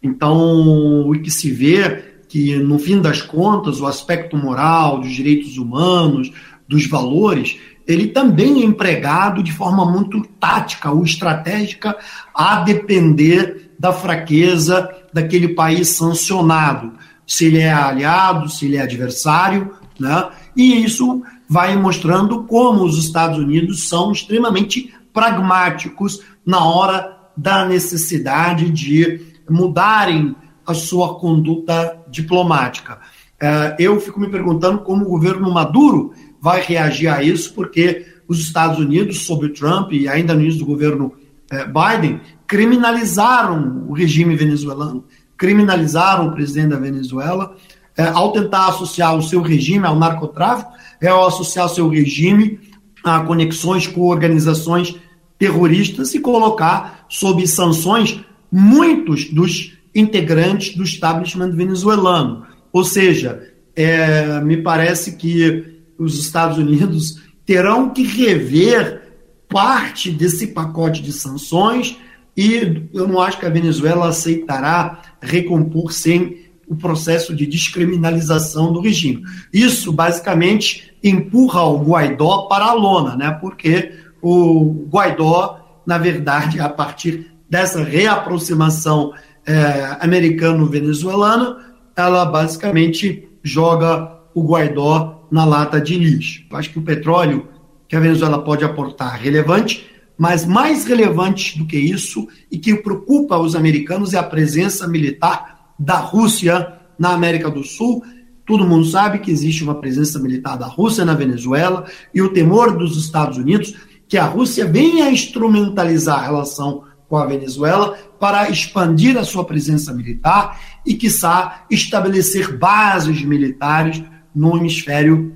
Então, 0.00 1.08
o 1.08 1.12
que 1.20 1.30
se 1.30 1.50
vê 1.50 2.04
que 2.28 2.56
no 2.56 2.78
fim 2.78 3.00
das 3.00 3.20
contas 3.20 3.80
o 3.80 3.86
aspecto 3.86 4.36
moral 4.36 5.00
dos 5.00 5.12
direitos 5.12 5.58
humanos, 5.58 6.30
dos 6.68 6.86
valores, 6.86 7.58
ele 7.86 8.06
também 8.06 8.62
é 8.62 8.64
empregado 8.64 9.42
de 9.42 9.52
forma 9.52 9.84
muito 9.84 10.22
tática 10.40 10.90
ou 10.90 11.02
estratégica, 11.02 11.96
a 12.34 12.60
depender 12.60 13.72
da 13.78 13.92
fraqueza 13.92 14.88
daquele 15.12 15.48
país 15.48 15.88
sancionado, 15.88 16.92
se 17.26 17.46
ele 17.46 17.58
é 17.58 17.72
aliado, 17.72 18.48
se 18.48 18.66
ele 18.66 18.76
é 18.76 18.82
adversário, 18.82 19.72
né? 19.98 20.30
E 20.56 20.84
isso 20.84 21.22
vai 21.52 21.76
mostrando 21.76 22.44
como 22.44 22.82
os 22.82 22.96
Estados 22.96 23.38
Unidos 23.38 23.86
são 23.86 24.10
extremamente 24.10 24.94
pragmáticos 25.12 26.22
na 26.46 26.64
hora 26.64 27.14
da 27.36 27.66
necessidade 27.66 28.70
de 28.70 29.20
mudarem 29.50 30.34
a 30.66 30.72
sua 30.72 31.16
conduta 31.16 31.98
diplomática. 32.08 33.00
É, 33.38 33.76
eu 33.78 34.00
fico 34.00 34.18
me 34.18 34.30
perguntando 34.30 34.78
como 34.78 35.04
o 35.04 35.08
governo 35.10 35.52
Maduro 35.52 36.14
vai 36.40 36.62
reagir 36.62 37.08
a 37.08 37.22
isso, 37.22 37.52
porque 37.52 38.06
os 38.26 38.40
Estados 38.40 38.78
Unidos, 38.78 39.26
sob 39.26 39.44
o 39.44 39.52
Trump 39.52 39.92
e 39.92 40.08
ainda 40.08 40.32
no 40.32 40.40
início 40.40 40.60
do 40.60 40.66
governo 40.66 41.12
eh, 41.50 41.66
Biden, 41.66 42.18
criminalizaram 42.46 43.84
o 43.88 43.92
regime 43.92 44.34
venezuelano, 44.36 45.04
criminalizaram 45.36 46.28
o 46.28 46.32
presidente 46.32 46.70
da 46.70 46.78
Venezuela, 46.78 47.54
eh, 47.94 48.08
ao 48.08 48.32
tentar 48.32 48.68
associar 48.68 49.14
o 49.14 49.22
seu 49.22 49.42
regime 49.42 49.86
ao 49.86 49.98
narcotráfico, 49.98 50.72
é 50.76 50.81
ao 51.08 51.26
associar 51.26 51.68
seu 51.68 51.88
regime 51.88 52.60
a 53.02 53.20
conexões 53.20 53.86
com 53.86 54.02
organizações 54.02 54.94
terroristas 55.38 56.14
e 56.14 56.20
colocar 56.20 57.06
sob 57.08 57.46
sanções 57.46 58.20
muitos 58.50 59.24
dos 59.30 59.76
integrantes 59.94 60.76
do 60.76 60.84
establishment 60.84 61.50
venezuelano. 61.50 62.46
Ou 62.72 62.84
seja, 62.84 63.52
é, 63.74 64.40
me 64.40 64.58
parece 64.58 65.16
que 65.16 65.80
os 65.98 66.18
Estados 66.18 66.58
Unidos 66.58 67.20
terão 67.44 67.90
que 67.90 68.02
rever 68.02 69.02
parte 69.48 70.10
desse 70.10 70.48
pacote 70.48 71.02
de 71.02 71.12
sanções 71.12 71.96
e 72.36 72.88
eu 72.94 73.06
não 73.06 73.20
acho 73.20 73.38
que 73.38 73.46
a 73.46 73.50
Venezuela 73.50 74.08
aceitará 74.08 75.02
recompor 75.20 75.92
sem 75.92 76.41
o 76.72 76.76
processo 76.76 77.34
de 77.34 77.46
descriminalização 77.46 78.72
do 78.72 78.80
regime. 78.80 79.22
Isso 79.52 79.92
basicamente 79.92 80.94
empurra 81.04 81.62
o 81.64 81.78
Guaidó 81.78 82.46
para 82.48 82.64
a 82.64 82.72
lona, 82.72 83.14
né? 83.14 83.30
Porque 83.40 83.92
o 84.22 84.86
Guaidó, 84.88 85.82
na 85.86 85.98
verdade, 85.98 86.60
a 86.60 86.68
partir 86.68 87.32
dessa 87.48 87.82
reaproximação 87.84 89.12
é, 89.44 89.96
americano-venezuelana, 90.00 91.74
ela 91.94 92.24
basicamente 92.24 93.28
joga 93.42 94.16
o 94.34 94.42
Guaidó 94.42 95.26
na 95.30 95.44
lata 95.44 95.78
de 95.80 95.98
lixo. 95.98 96.44
Acho 96.52 96.70
que 96.70 96.78
o 96.78 96.82
petróleo 96.82 97.48
que 97.86 97.94
a 97.94 98.00
Venezuela 98.00 98.42
pode 98.42 98.64
aportar 98.64 99.16
é 99.16 99.24
relevante, 99.24 99.86
mas 100.16 100.46
mais 100.46 100.86
relevante 100.86 101.58
do 101.58 101.66
que 101.66 101.76
isso 101.76 102.26
e 102.50 102.56
que 102.56 102.74
preocupa 102.76 103.36
os 103.36 103.54
americanos 103.54 104.14
é 104.14 104.18
a 104.18 104.22
presença 104.22 104.88
militar 104.88 105.51
da 105.78 105.96
Rússia 105.96 106.74
na 106.98 107.10
América 107.10 107.50
do 107.50 107.64
Sul. 107.64 108.02
Todo 108.46 108.66
mundo 108.66 108.84
sabe 108.84 109.18
que 109.20 109.30
existe 109.30 109.62
uma 109.62 109.76
presença 109.76 110.18
militar 110.18 110.56
da 110.56 110.66
Rússia 110.66 111.04
na 111.04 111.14
Venezuela 111.14 111.84
e 112.14 112.20
o 112.20 112.32
temor 112.32 112.76
dos 112.76 112.96
Estados 112.96 113.38
Unidos 113.38 113.74
que 114.08 114.18
a 114.18 114.24
Rússia 114.24 114.66
venha 114.66 115.10
instrumentalizar 115.10 116.18
a 116.18 116.26
relação 116.26 116.84
com 117.08 117.16
a 117.16 117.26
Venezuela 117.26 117.96
para 118.18 118.50
expandir 118.50 119.16
a 119.16 119.24
sua 119.24 119.44
presença 119.44 119.92
militar 119.92 120.60
e, 120.84 120.94
quiçá, 120.94 121.64
estabelecer 121.70 122.58
bases 122.58 123.22
militares 123.22 124.02
no 124.34 124.56
hemisfério 124.56 125.34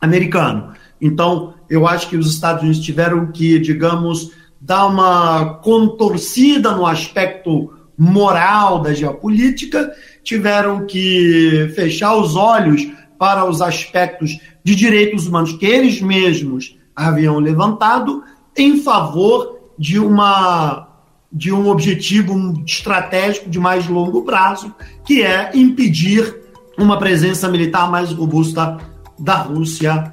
americano. 0.00 0.72
Então, 1.00 1.54
eu 1.68 1.86
acho 1.86 2.08
que 2.08 2.16
os 2.16 2.32
Estados 2.32 2.62
Unidos 2.62 2.80
tiveram 2.80 3.32
que, 3.32 3.58
digamos, 3.58 4.32
dar 4.60 4.86
uma 4.86 5.54
contorcida 5.56 6.72
no 6.72 6.86
aspecto 6.86 7.72
moral 7.98 8.80
da 8.80 8.92
geopolítica, 8.92 9.92
tiveram 10.22 10.86
que 10.86 11.70
fechar 11.74 12.16
os 12.16 12.36
olhos 12.36 12.88
para 13.18 13.44
os 13.44 13.60
aspectos 13.60 14.38
de 14.64 14.74
direitos 14.74 15.26
humanos 15.26 15.52
que 15.52 15.66
eles 15.66 16.00
mesmos 16.00 16.76
haviam 16.94 17.38
levantado 17.38 18.22
em 18.56 18.80
favor 18.82 19.60
de 19.78 19.98
uma 19.98 20.88
de 21.34 21.50
um 21.50 21.68
objetivo 21.68 22.62
estratégico 22.66 23.48
de 23.48 23.58
mais 23.58 23.88
longo 23.88 24.22
prazo, 24.22 24.74
que 25.02 25.22
é 25.22 25.50
impedir 25.54 26.42
uma 26.76 26.98
presença 26.98 27.48
militar 27.48 27.90
mais 27.90 28.12
robusta 28.12 28.76
da 29.18 29.36
Rússia 29.36 30.12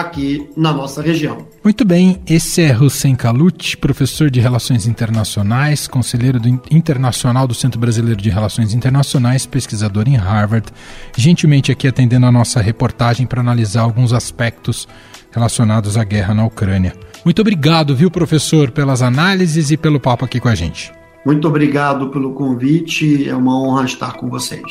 aqui 0.00 0.48
na 0.56 0.72
nossa 0.72 1.02
região. 1.02 1.46
Muito 1.62 1.84
bem, 1.84 2.20
esse 2.26 2.62
é 2.62 2.76
Hussein 2.76 3.14
Kalut, 3.14 3.76
professor 3.78 4.30
de 4.30 4.40
Relações 4.40 4.86
Internacionais, 4.86 5.88
conselheiro 5.88 6.38
do 6.38 6.48
internacional 6.70 7.46
do 7.46 7.54
Centro 7.54 7.80
Brasileiro 7.80 8.20
de 8.20 8.30
Relações 8.30 8.72
Internacionais, 8.72 9.46
pesquisador 9.46 10.08
em 10.08 10.16
Harvard, 10.16 10.68
gentilmente 11.16 11.72
aqui 11.72 11.88
atendendo 11.88 12.26
a 12.26 12.32
nossa 12.32 12.60
reportagem 12.60 13.26
para 13.26 13.40
analisar 13.40 13.82
alguns 13.82 14.12
aspectos 14.12 14.86
relacionados 15.30 15.96
à 15.96 16.04
guerra 16.04 16.34
na 16.34 16.44
Ucrânia. 16.44 16.94
Muito 17.24 17.40
obrigado, 17.40 17.94
viu, 17.94 18.10
professor, 18.10 18.70
pelas 18.70 19.02
análises 19.02 19.70
e 19.70 19.76
pelo 19.76 19.98
papo 19.98 20.24
aqui 20.24 20.38
com 20.38 20.48
a 20.48 20.54
gente. 20.54 20.92
Muito 21.26 21.48
obrigado 21.48 22.08
pelo 22.10 22.32
convite, 22.34 23.28
é 23.28 23.34
uma 23.34 23.60
honra 23.60 23.84
estar 23.84 24.12
com 24.12 24.30
vocês. 24.30 24.62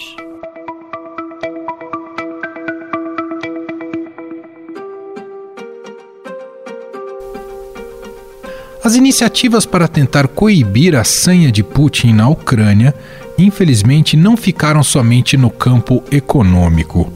As 8.95 8.99
iniciativas 8.99 9.65
para 9.65 9.89
tentar 9.89 10.25
coibir 10.25 10.95
a 10.95 11.03
sanha 11.03 11.51
de 11.51 11.61
Putin 11.61 12.13
na 12.13 12.29
Ucrânia, 12.29 12.95
infelizmente, 13.37 14.15
não 14.15 14.37
ficaram 14.37 14.81
somente 14.81 15.35
no 15.35 15.49
campo 15.49 16.01
econômico. 16.09 17.11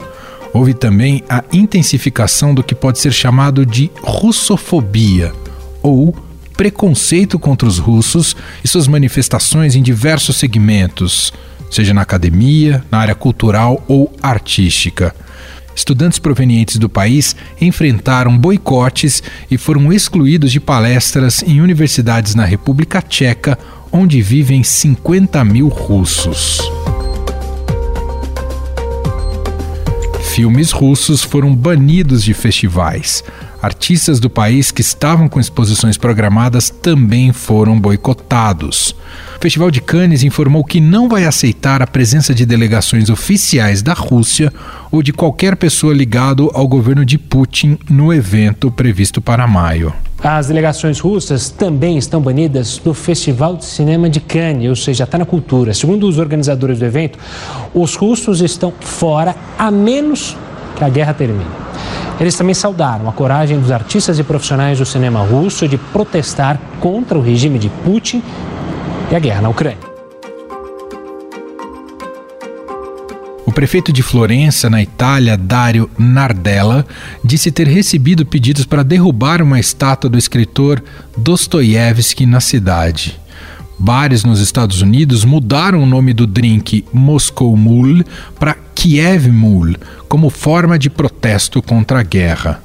houve 0.52 0.74
também 0.74 1.24
a 1.26 1.42
intensificação 1.50 2.52
do 2.52 2.62
que 2.62 2.74
pode 2.74 2.98
ser 2.98 3.12
chamado 3.14 3.64
de 3.64 3.90
russofobia, 4.02 5.32
ou 5.82 6.14
preconceito 6.54 7.38
contra 7.38 7.66
os 7.66 7.78
russos 7.78 8.36
e 8.62 8.68
suas 8.68 8.86
manifestações 8.86 9.74
em 9.74 9.82
diversos 9.82 10.36
segmentos, 10.36 11.32
seja 11.70 11.94
na 11.94 12.02
academia, 12.02 12.84
na 12.90 12.98
área 12.98 13.14
cultural 13.14 13.82
ou 13.88 14.12
artística. 14.22 15.14
Estudantes 15.80 16.18
provenientes 16.18 16.76
do 16.76 16.90
país 16.90 17.34
enfrentaram 17.58 18.36
boicotes 18.36 19.22
e 19.50 19.56
foram 19.56 19.90
excluídos 19.90 20.52
de 20.52 20.60
palestras 20.60 21.42
em 21.42 21.62
universidades 21.62 22.34
na 22.34 22.44
República 22.44 23.00
Tcheca, 23.00 23.58
onde 23.90 24.20
vivem 24.20 24.62
50 24.62 25.42
mil 25.42 25.68
russos. 25.68 26.60
Filmes 30.34 30.70
russos 30.70 31.24
foram 31.24 31.56
banidos 31.56 32.22
de 32.22 32.34
festivais. 32.34 33.24
Artistas 33.62 34.18
do 34.18 34.30
país 34.30 34.70
que 34.70 34.80
estavam 34.80 35.28
com 35.28 35.38
exposições 35.38 35.98
programadas 35.98 36.70
também 36.70 37.30
foram 37.30 37.78
boicotados. 37.78 38.96
O 39.36 39.40
Festival 39.40 39.70
de 39.70 39.82
Cannes 39.82 40.22
informou 40.22 40.64
que 40.64 40.80
não 40.80 41.08
vai 41.08 41.24
aceitar 41.24 41.82
a 41.82 41.86
presença 41.86 42.34
de 42.34 42.46
delegações 42.46 43.10
oficiais 43.10 43.82
da 43.82 43.92
Rússia 43.92 44.52
ou 44.90 45.02
de 45.02 45.12
qualquer 45.12 45.56
pessoa 45.56 45.92
ligado 45.92 46.50
ao 46.54 46.66
governo 46.66 47.04
de 47.04 47.18
Putin 47.18 47.78
no 47.88 48.12
evento 48.12 48.70
previsto 48.70 49.20
para 49.20 49.46
maio. 49.46 49.92
As 50.22 50.48
delegações 50.48 51.00
russas 51.00 51.48
também 51.48 51.96
estão 51.96 52.20
banidas 52.20 52.78
do 52.78 52.92
Festival 52.92 53.56
de 53.56 53.64
Cinema 53.64 54.08
de 54.08 54.20
Cannes, 54.20 54.68
ou 54.68 54.76
seja, 54.76 55.04
está 55.04 55.16
na 55.16 55.24
cultura. 55.24 55.72
Segundo 55.72 56.06
os 56.06 56.18
organizadores 56.18 56.78
do 56.78 56.84
evento, 56.84 57.18
os 57.74 57.94
russos 57.94 58.42
estão 58.42 58.72
fora 58.80 59.34
a 59.58 59.70
menos 59.70 60.36
que 60.80 60.84
a 60.84 60.88
guerra 60.88 61.12
termine. 61.12 61.50
Eles 62.18 62.34
também 62.34 62.54
saudaram 62.54 63.06
a 63.06 63.12
coragem 63.12 63.60
dos 63.60 63.70
artistas 63.70 64.18
e 64.18 64.24
profissionais 64.24 64.78
do 64.78 64.86
cinema 64.86 65.20
russo 65.20 65.68
de 65.68 65.76
protestar 65.76 66.58
contra 66.80 67.18
o 67.18 67.22
regime 67.22 67.58
de 67.58 67.68
Putin 67.84 68.22
e 69.10 69.14
a 69.14 69.18
guerra 69.18 69.42
na 69.42 69.50
Ucrânia. 69.50 69.90
O 73.44 73.52
prefeito 73.52 73.92
de 73.92 74.02
Florença, 74.02 74.70
na 74.70 74.80
Itália, 74.80 75.36
Dario 75.36 75.90
Nardella, 75.98 76.86
disse 77.22 77.50
ter 77.50 77.66
recebido 77.66 78.24
pedidos 78.24 78.64
para 78.64 78.82
derrubar 78.82 79.42
uma 79.42 79.60
estátua 79.60 80.08
do 80.08 80.16
escritor 80.16 80.82
Dostoiévski 81.16 82.24
na 82.24 82.40
cidade. 82.40 83.19
Bares 83.82 84.24
nos 84.24 84.40
Estados 84.40 84.82
Unidos 84.82 85.24
mudaram 85.24 85.82
o 85.82 85.86
nome 85.86 86.12
do 86.12 86.26
drink 86.26 86.84
Moscow 86.92 87.56
Mule 87.56 88.04
para 88.38 88.54
Kiev 88.74 89.32
Mule, 89.32 89.78
como 90.06 90.28
forma 90.28 90.78
de 90.78 90.90
protesto 90.90 91.62
contra 91.62 92.00
a 92.00 92.02
guerra. 92.02 92.62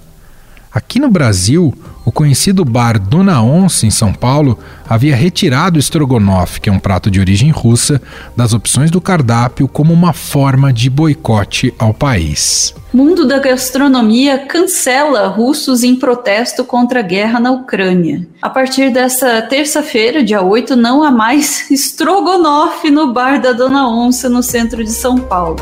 Aqui 0.70 1.00
no 1.00 1.10
Brasil, 1.10 1.74
o 2.06 2.12
conhecido 2.12 2.64
bar 2.64 3.00
Dona 3.00 3.42
Onça, 3.42 3.88
em 3.88 3.92
São 3.92 4.14
Paulo, 4.14 4.60
havia 4.88 5.16
retirado 5.16 5.78
o 5.78 5.80
estrogonofe, 5.80 6.62
que 6.62 6.70
é 6.70 6.72
um 6.72 6.80
prato 6.80 7.10
de 7.10 7.20
origem 7.20 7.50
russa, 7.50 8.00
das 8.38 8.54
opções 8.54 8.92
do 8.92 9.02
cardápio 9.02 9.68
como 9.68 9.92
uma 9.92 10.14
forma 10.14 10.72
de 10.72 10.90
boicote 10.90 11.74
ao 11.80 11.94
país. 11.94 12.76
Mundo 12.94 13.28
da 13.28 13.40
gastronomia 13.40 14.38
cancela 14.38 15.28
russos 15.28 15.84
em 15.84 15.96
protesto 15.96 16.64
contra 16.64 17.00
a 17.00 17.04
guerra 17.04 17.40
na 17.40 17.52
Ucrânia. 17.52 18.26
A 18.42 18.50
partir 18.50 18.92
dessa 18.92 19.42
terça-feira, 19.42 20.24
dia 20.24 20.42
8, 20.42 20.76
não 20.76 21.04
há 21.04 21.12
mais 21.12 21.70
estrogonofe 21.72 22.92
no 22.92 23.12
bar 23.12 23.42
da 23.42 23.52
Dona 23.52 23.90
Onça, 23.90 24.30
no 24.30 24.44
centro 24.44 24.84
de 24.84 24.92
São 24.92 25.18
Paulo. 25.18 25.58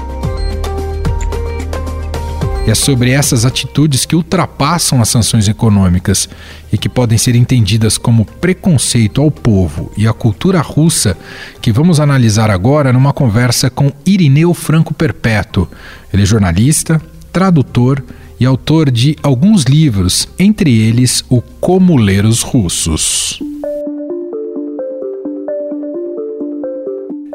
É 2.65 2.73
sobre 2.73 3.11
essas 3.11 3.43
atitudes 3.43 4.05
que 4.05 4.15
ultrapassam 4.15 5.01
as 5.01 5.09
sanções 5.09 5.49
econômicas 5.49 6.29
e 6.71 6.77
que 6.77 6.87
podem 6.87 7.17
ser 7.17 7.35
entendidas 7.35 7.97
como 7.97 8.23
preconceito 8.23 9.21
ao 9.21 9.29
povo 9.29 9.91
e 9.97 10.07
à 10.07 10.13
cultura 10.13 10.61
russa 10.61 11.17
que 11.61 11.73
vamos 11.73 11.99
analisar 11.99 12.49
agora 12.49 12.93
numa 12.93 13.11
conversa 13.11 13.69
com 13.69 13.91
Irineu 14.05 14.53
Franco 14.53 14.93
Perpétuo. 14.93 15.67
Ele 16.13 16.23
é 16.23 16.25
jornalista, 16.25 17.01
tradutor 17.33 18.01
e 18.39 18.45
autor 18.45 18.89
de 18.89 19.17
alguns 19.21 19.63
livros, 19.63 20.29
entre 20.39 20.73
eles 20.73 21.21
o 21.29 21.41
Como 21.41 21.97
Ler 21.97 22.23
os 22.23 22.41
Russos. 22.41 23.39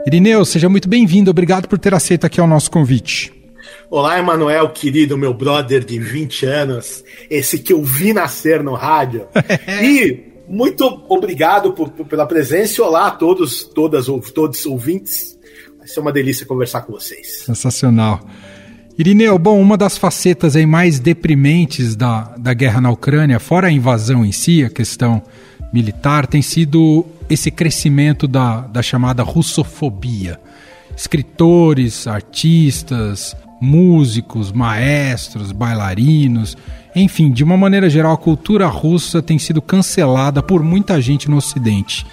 Irineu, 0.07 0.43
seja 0.47 0.71
muito 0.71 0.89
bem-vindo. 0.89 1.31
Obrigado 1.31 1.69
por 1.69 1.79
ter 1.79 1.93
aceito 1.93 2.25
aqui 2.25 2.41
o 2.41 2.47
nosso 2.47 2.71
convite. 2.71 3.38
Olá, 3.91 4.19
Emanuel, 4.19 4.71
querido, 4.71 5.17
meu 5.17 5.33
brother 5.33 5.85
de 5.85 5.99
20 5.99 6.47
anos, 6.47 7.05
esse 7.31 7.59
que 7.59 7.73
eu 7.73 7.83
vi 7.83 8.13
nascer 8.13 8.63
no 8.63 8.75
rádio. 8.75 9.27
e 9.83 10.29
muito 10.49 10.85
obrigado 11.09 11.73
por, 11.73 11.91
por, 11.91 12.07
pela 12.07 12.27
presença 12.27 12.83
olá 12.83 13.09
a 13.09 13.11
todos, 13.11 13.65
todas, 13.65 14.07
todos 14.33 14.65
ouvintes. 14.67 15.39
Vai 15.79 15.87
ser 15.87 16.01
uma 16.01 16.13
delícia 16.13 16.47
conversar 16.47 16.83
com 16.83 16.93
vocês. 16.93 17.45
Sensacional. 17.45 18.21
Irineu, 18.99 19.39
bom, 19.39 19.61
uma 19.61 19.77
das 19.77 19.97
facetas 19.97 20.57
aí 20.57 20.67
mais 20.67 20.99
deprimentes 20.99 21.95
da, 21.95 22.35
da 22.37 22.53
guerra 22.53 22.81
na 22.81 22.91
Ucrânia, 22.91 23.39
fora 23.39 23.69
a 23.69 23.71
invasão 23.71 24.25
em 24.25 24.33
si, 24.33 24.65
a 24.65 24.71
questão 24.71 25.23
militar, 25.73 26.27
tem 26.27 26.43
sido 26.43 27.07
esse 27.31 27.51
crescimento 27.51 28.27
da, 28.27 28.63
da 28.63 28.83
chamada 28.83 29.23
russofobia. 29.23 30.41
Escritores, 30.97 32.09
artistas, 32.09 33.37
músicos, 33.61 34.53
maestros, 34.53 35.53
bailarinos, 35.53 36.57
enfim, 36.95 37.31
de 37.31 37.45
uma 37.45 37.57
maneira 37.57 37.89
geral, 37.89 38.13
a 38.13 38.19
cultura 38.19 38.67
russa 38.67 39.23
tem 39.23 39.39
sido 39.39 39.63
cancelada 39.63 40.43
por 40.43 40.63
muita 40.63 41.01
gente 41.01 41.31
no 41.31 41.37
Ocidente. 41.37 42.07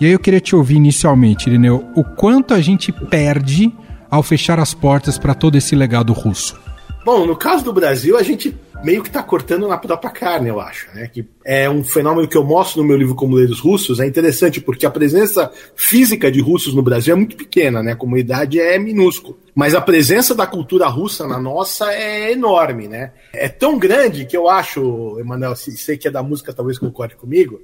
E 0.00 0.06
aí 0.06 0.12
eu 0.12 0.18
queria 0.18 0.40
te 0.40 0.54
ouvir 0.54 0.76
inicialmente, 0.76 1.48
Irineu, 1.48 1.84
o 1.96 2.04
quanto 2.04 2.54
a 2.54 2.60
gente 2.60 2.92
perde 2.92 3.72
ao 4.10 4.22
fechar 4.22 4.58
as 4.60 4.72
portas 4.72 5.18
para 5.18 5.34
todo 5.34 5.56
esse 5.56 5.74
legado 5.74 6.12
russo? 6.12 6.58
Bom, 7.04 7.26
no 7.26 7.36
caso 7.36 7.64
do 7.64 7.72
Brasil, 7.72 8.16
a 8.16 8.22
gente 8.22 8.54
meio 8.82 9.02
que 9.02 9.08
está 9.08 9.22
cortando 9.22 9.66
na 9.66 9.76
própria 9.76 10.10
carne, 10.10 10.48
eu 10.48 10.60
acho. 10.60 10.88
Né? 10.94 11.08
Que 11.12 11.26
é 11.44 11.68
um 11.68 11.82
fenômeno 11.82 12.28
que 12.28 12.36
eu 12.36 12.44
mostro 12.44 12.80
no 12.82 12.88
meu 12.88 12.96
livro 12.96 13.14
Como 13.14 13.34
Ler 13.34 13.50
os 13.50 13.60
Russos. 13.60 14.00
É 14.00 14.06
interessante 14.06 14.60
porque 14.60 14.86
a 14.86 14.90
presença 14.90 15.50
física 15.74 16.30
de 16.30 16.40
russos 16.40 16.74
no 16.74 16.82
Brasil 16.82 17.14
é 17.14 17.16
muito 17.16 17.36
pequena, 17.36 17.82
né? 17.82 17.92
a 17.92 17.96
comunidade 17.96 18.60
é 18.60 18.78
minúscula. 18.78 19.36
Mas 19.58 19.74
a 19.74 19.80
presença 19.80 20.36
da 20.36 20.46
cultura 20.46 20.86
russa 20.86 21.26
na 21.26 21.36
nossa 21.36 21.92
é 21.92 22.30
enorme. 22.30 22.86
Né? 22.86 23.10
É 23.32 23.48
tão 23.48 23.76
grande 23.76 24.24
que 24.24 24.36
eu 24.36 24.48
acho, 24.48 25.18
Emanuel, 25.18 25.56
sei 25.56 25.98
que 25.98 26.06
é 26.06 26.12
da 26.12 26.22
música, 26.22 26.52
talvez 26.52 26.78
concorde 26.78 27.16
comigo, 27.16 27.60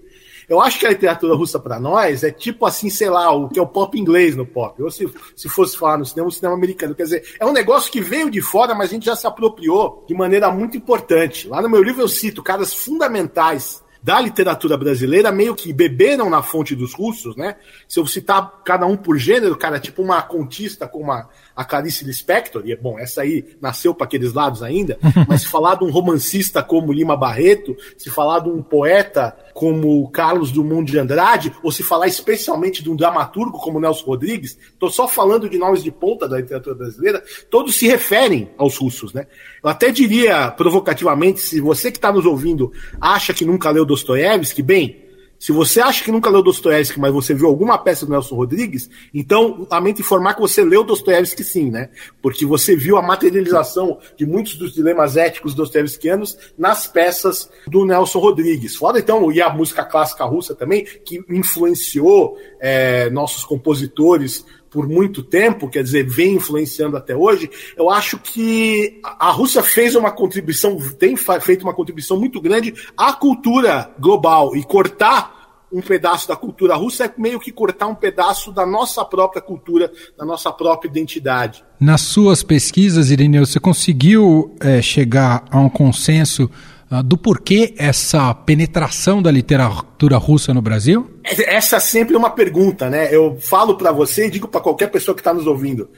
eu 0.49 0.61
acho 0.61 0.81
que 0.81 0.87
a 0.87 0.89
literatura 0.89 1.37
russa 1.37 1.57
para 1.61 1.79
nós 1.79 2.25
é 2.25 2.33
tipo 2.33 2.67
assim, 2.67 2.91
sei 2.91 3.09
lá, 3.09 3.31
o 3.31 3.49
que 3.49 3.61
é 3.61 3.63
o 3.63 3.67
pop 3.69 3.97
inglês 3.97 4.35
no 4.35 4.45
pop. 4.45 4.83
Ou 4.83 4.91
se, 4.91 5.09
se 5.37 5.49
fosse 5.49 5.79
falar 5.79 5.97
no 5.97 6.05
cinema, 6.05 6.27
o 6.27 6.33
cinema 6.33 6.57
americano. 6.57 6.97
Quer 6.97 7.05
dizer, 7.05 7.37
é 7.39 7.47
um 7.47 7.53
negócio 7.53 7.93
que 7.93 8.01
veio 8.01 8.29
de 8.29 8.43
fora, 8.43 8.75
mas 8.75 8.91
a 8.91 8.95
gente 8.95 9.07
já 9.07 9.15
se 9.15 9.29
apropriou 9.29 10.05
de 10.09 10.15
maneira 10.15 10.51
muito 10.51 10.77
importante. 10.77 11.47
Lá 11.47 11.63
no 11.63 11.71
meu 11.71 11.81
livro 11.81 12.03
eu 12.03 12.09
cito 12.09 12.43
caras 12.43 12.75
fundamentais 12.75 13.85
da 14.05 14.21
literatura 14.21 14.77
brasileira 14.77 15.33
meio 15.33 15.55
que 15.55 15.73
beberam 15.73 16.29
na 16.29 16.43
fonte 16.43 16.77
dos 16.77 16.93
russos, 16.93 17.35
né? 17.37 17.57
Se 17.89 17.99
eu 17.99 18.07
citar 18.07 18.61
cada 18.63 18.85
um 18.85 18.99
por 18.99 19.17
gênero, 19.17 19.57
cara, 19.57 19.81
tipo 19.81 20.03
uma 20.03 20.21
contista 20.21 20.87
como 20.87 21.11
a, 21.11 21.27
a 21.55 21.65
Clarice 21.65 22.05
Lispector, 22.05 22.63
e 22.67 22.75
bom, 22.77 22.99
essa 22.99 23.23
aí 23.23 23.45
nasceu 23.61 23.95
para 23.95 24.07
aqueles 24.07 24.33
lados 24.33 24.63
ainda, 24.63 24.99
mas 25.29 25.43
se 25.43 25.49
falar 25.49 25.77
de 25.77 25.85
um 25.85 25.91
romancista 25.91 26.63
como 26.63 26.93
Lima 26.93 27.17
Barreto, 27.17 27.77
se 27.97 28.11
falar 28.11 28.41
de 28.41 28.49
um 28.49 28.63
poeta 28.63 29.37
como 29.53 30.11
Carlos 30.11 30.51
Drummond 30.51 30.91
de 30.91 30.99
Andrade, 30.99 31.53
ou 31.63 31.71
se 31.71 31.83
falar 31.83 32.09
especialmente 32.09 32.83
de 32.83 32.91
um 32.91 32.97
dramaturgo 32.97 33.59
como 33.59 33.79
Nelson 33.81 34.05
Rodrigues, 34.05 34.59
estou 34.73 34.91
só 34.91 35.07
falando 35.07 35.49
de 35.49 35.57
nomes 35.59 35.83
de 35.83 35.93
ponta 35.93 36.29
da 36.29 36.39
literatura 36.39 36.75
brasileira, 36.75 37.23
todos 37.51 37.77
se 37.77 37.87
referem 37.87 38.51
aos 38.59 38.77
russos, 38.77 39.13
né? 39.13 39.27
Eu 39.63 39.71
até 39.71 39.91
diria 39.91 40.51
provocativamente, 40.51 41.41
se 41.41 41.61
você 41.61 41.91
que 41.91 41.99
está 41.99 42.13
nos 42.13 42.27
ouvindo 42.27 42.73
acha 43.01 43.33
que 43.33 43.45
nunca 43.45 43.71
leu 43.71 43.85
Dostoiévski, 43.85 44.63
bem, 44.63 45.04
se 45.45 45.53
você 45.53 45.79
acha 45.79 46.03
que 46.03 46.11
nunca 46.11 46.31
leu 46.31 46.43
Dostoiévski, 46.43 46.99
mas 46.99 47.13
você 47.13 47.35
viu 47.35 47.47
alguma 47.47 47.77
peça 47.77 48.07
do 48.07 48.13
Nelson 48.13 48.35
Rodrigues, 48.35 48.89
então 49.13 49.67
lamento 49.71 50.01
informar 50.01 50.33
que 50.33 50.41
você 50.41 50.65
leu 50.65 50.83
Dostoiévski 50.83 51.45
sim, 51.45 51.71
né? 51.71 51.91
Porque 52.23 52.47
você 52.47 52.75
viu 52.75 52.97
a 52.97 53.03
materialização 53.03 53.99
de 54.17 54.25
muitos 54.25 54.57
dos 54.57 54.73
dilemas 54.73 55.19
éticos 55.19 55.53
dostoiévskianos 55.53 56.39
nas 56.57 56.87
peças 56.87 57.51
do 57.67 57.85
Nelson 57.85 58.21
Rodrigues. 58.21 58.75
Fora 58.75 58.99
então, 58.99 59.31
e 59.31 59.43
a 59.43 59.51
música 59.51 59.85
clássica 59.85 60.25
russa 60.25 60.55
também, 60.55 60.87
que 61.05 61.23
influenciou 61.29 62.39
é, 62.59 63.11
nossos 63.11 63.45
compositores 63.45 64.47
por 64.75 64.89
muito 64.89 65.23
tempo, 65.23 65.69
quer 65.69 65.85
dizer, 65.85 66.05
vem 66.05 66.35
influenciando 66.35 66.97
até 66.97 67.15
hoje, 67.17 67.49
eu 67.77 67.89
acho 67.89 68.19
que 68.19 69.01
a 69.05 69.31
Rússia 69.31 69.63
fez 69.63 69.95
uma 69.95 70.11
contribuição, 70.11 70.77
tem 70.99 71.15
feito 71.17 71.63
uma 71.63 71.73
contribuição 71.73 72.19
muito 72.19 72.41
grande 72.41 72.75
à 72.97 73.13
cultura 73.13 73.89
global 74.01 74.57
e 74.57 74.65
cortar 74.65 75.33
um 75.73 75.81
pedaço 75.81 76.27
da 76.27 76.37
cultura 76.37 76.75
russa 76.75 77.05
é 77.05 77.13
meio 77.17 77.39
que 77.39 77.53
cortar 77.53 77.87
um 77.87 77.95
pedaço 77.95 78.53
da 78.53 78.67
nossa 78.67 79.05
própria 79.05 79.43
cultura, 79.43 79.91
da 80.17 80.25
nossa 80.25 80.53
própria 80.53 80.89
identidade. 80.89 81.65
Nas 81.81 82.01
suas 82.01 82.43
pesquisas, 82.43 83.11
Irineu, 83.11 83.47
você 83.47 83.61
conseguiu 83.61 84.55
é, 84.61 84.83
chegar 84.83 85.45
a 85.51 85.59
um 85.59 85.69
consenso 85.69 86.51
do 87.03 87.17
porquê 87.17 87.75
essa 87.79 88.35
penetração 88.35 89.23
da 89.23 89.31
literatura 89.31 90.17
russa 90.17 90.53
no 90.53 90.63
Brasil? 90.63 91.11
Essa 91.25 91.77
é 91.77 91.81
sempre 91.81 92.17
uma 92.17 92.31
pergunta, 92.31 92.91
né? 92.91 93.15
Eu 93.15 93.37
falo 93.41 93.77
para 93.77 93.93
você 93.93 94.27
e 94.27 94.31
digo 94.31 94.49
para 94.49 94.61
qualquer 94.61 94.91
pessoa 94.91 95.15
que 95.15 95.21
está 95.21 95.33
nos 95.33 95.47
ouvindo. 95.47 95.89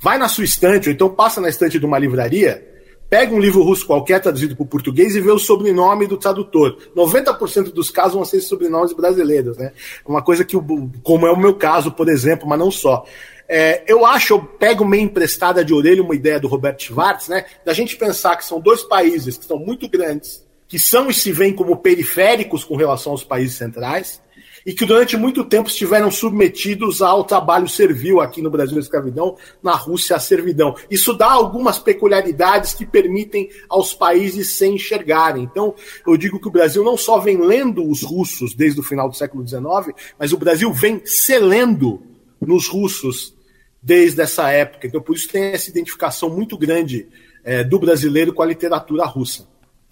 Vai 0.00 0.18
na 0.18 0.28
sua 0.28 0.44
estante, 0.44 0.88
ou 0.88 0.94
então 0.94 1.08
passa 1.08 1.40
na 1.40 1.48
estante 1.48 1.78
de 1.78 1.86
uma 1.86 1.98
livraria, 1.98 2.64
pega 3.08 3.34
um 3.34 3.40
livro 3.40 3.62
russo 3.62 3.86
qualquer 3.86 4.20
traduzido 4.20 4.54
para 4.54 4.62
o 4.62 4.66
português 4.66 5.16
e 5.16 5.20
vê 5.20 5.30
o 5.30 5.38
sobrenome 5.38 6.06
do 6.06 6.16
tradutor. 6.16 6.76
90% 6.94 7.72
dos 7.72 7.90
casos 7.90 8.14
vão 8.14 8.24
ser 8.24 8.40
sobrenomes 8.40 8.92
brasileiros, 8.92 9.56
né? 9.56 9.72
Uma 10.06 10.22
coisa 10.22 10.44
que, 10.44 10.56
como 11.02 11.26
é 11.26 11.30
o 11.30 11.38
meu 11.38 11.54
caso, 11.54 11.92
por 11.92 12.08
exemplo, 12.08 12.46
mas 12.48 12.58
não 12.58 12.70
só. 12.70 13.04
É, 13.48 13.84
eu 13.86 14.04
acho, 14.04 14.34
eu 14.34 14.42
pego 14.42 14.84
meio 14.84 15.04
emprestada 15.04 15.64
de 15.64 15.72
orelha 15.72 16.02
uma 16.02 16.14
ideia 16.14 16.40
do 16.40 16.48
Robert 16.48 16.76
Schwartz, 16.78 17.28
né? 17.28 17.44
Da 17.64 17.72
gente 17.72 17.96
pensar 17.96 18.36
que 18.36 18.44
são 18.44 18.60
dois 18.60 18.82
países 18.82 19.36
que 19.36 19.44
são 19.44 19.58
muito 19.58 19.88
grandes, 19.88 20.44
que 20.68 20.78
são 20.78 21.08
e 21.08 21.14
se 21.14 21.32
veem 21.32 21.54
como 21.54 21.76
periféricos 21.76 22.64
com 22.64 22.76
relação 22.76 23.12
aos 23.12 23.24
países 23.24 23.56
centrais, 23.56 24.20
e 24.66 24.74
que 24.74 24.84
durante 24.84 25.16
muito 25.16 25.44
tempo 25.44 25.68
estiveram 25.68 26.10
submetidos 26.10 27.00
ao 27.00 27.22
trabalho 27.22 27.68
servil 27.68 28.20
aqui 28.20 28.42
no 28.42 28.50
Brasil, 28.50 28.76
a 28.76 28.80
escravidão, 28.80 29.36
na 29.62 29.76
Rússia, 29.76 30.16
a 30.16 30.18
servidão. 30.18 30.74
Isso 30.90 31.14
dá 31.14 31.30
algumas 31.30 31.78
peculiaridades 31.78 32.74
que 32.74 32.84
permitem 32.84 33.48
aos 33.68 33.94
países 33.94 34.50
se 34.50 34.66
enxergarem. 34.66 35.44
Então, 35.44 35.72
eu 36.04 36.16
digo 36.16 36.40
que 36.40 36.48
o 36.48 36.50
Brasil 36.50 36.82
não 36.82 36.96
só 36.96 37.20
vem 37.20 37.40
lendo 37.40 37.88
os 37.88 38.02
russos 38.02 38.54
desde 38.54 38.80
o 38.80 38.82
final 38.82 39.08
do 39.08 39.14
século 39.14 39.46
XIX, 39.46 39.94
mas 40.18 40.32
o 40.32 40.36
Brasil 40.36 40.72
vem 40.72 41.00
se 41.04 41.38
lendo 41.38 42.02
nos 42.40 42.66
russos 42.66 43.36
desde 43.80 44.20
essa 44.20 44.50
época. 44.50 44.88
Então, 44.88 45.00
por 45.00 45.14
isso 45.14 45.28
tem 45.28 45.44
essa 45.44 45.70
identificação 45.70 46.28
muito 46.28 46.58
grande 46.58 47.06
é, 47.44 47.62
do 47.62 47.78
brasileiro 47.78 48.32
com 48.32 48.42
a 48.42 48.46
literatura 48.46 49.04
russa. 49.04 49.46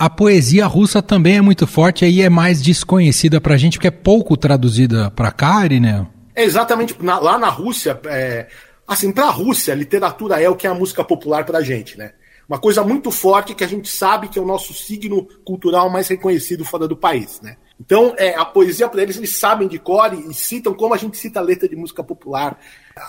A 0.04 0.10
poesia 0.10 0.66
russa 0.66 1.00
também 1.00 1.38
é 1.38 1.40
muito 1.40 1.66
forte, 1.66 2.04
aí 2.04 2.20
é 2.20 2.28
mais 2.28 2.60
desconhecida 2.60 3.40
pra 3.40 3.56
gente, 3.56 3.78
porque 3.78 3.88
é 3.88 3.90
pouco 3.90 4.36
traduzida 4.36 5.10
pra 5.12 5.32
cá, 5.32 5.66
né? 5.66 6.06
É 6.34 6.44
exatamente, 6.44 6.94
na, 7.02 7.18
lá 7.18 7.38
na 7.38 7.48
Rússia, 7.48 7.98
é, 8.04 8.46
assim, 8.86 9.10
pra 9.10 9.30
Rússia, 9.30 9.74
literatura 9.74 10.38
é 10.38 10.46
o 10.46 10.56
que 10.56 10.66
é 10.66 10.70
a 10.70 10.74
música 10.74 11.02
popular 11.02 11.46
pra 11.46 11.62
gente, 11.62 11.96
né? 11.96 12.12
Uma 12.46 12.58
coisa 12.58 12.84
muito 12.84 13.10
forte 13.10 13.54
que 13.54 13.64
a 13.64 13.66
gente 13.66 13.88
sabe 13.88 14.28
que 14.28 14.38
é 14.38 14.42
o 14.42 14.46
nosso 14.46 14.74
signo 14.74 15.26
cultural 15.42 15.88
mais 15.88 16.06
reconhecido 16.06 16.66
fora 16.66 16.86
do 16.86 16.98
país, 16.98 17.40
né? 17.40 17.56
Então, 17.78 18.14
é, 18.16 18.34
a 18.34 18.44
poesia 18.44 18.88
para 18.88 19.02
eles, 19.02 19.16
eles 19.16 19.36
sabem 19.36 19.66
de 19.66 19.78
cor 19.78 20.12
e, 20.14 20.32
citam 20.32 20.72
como 20.72 20.94
a 20.94 20.96
gente 20.96 21.16
cita 21.16 21.40
a 21.40 21.42
letra 21.42 21.68
de 21.68 21.74
música 21.74 22.04
popular. 22.04 22.58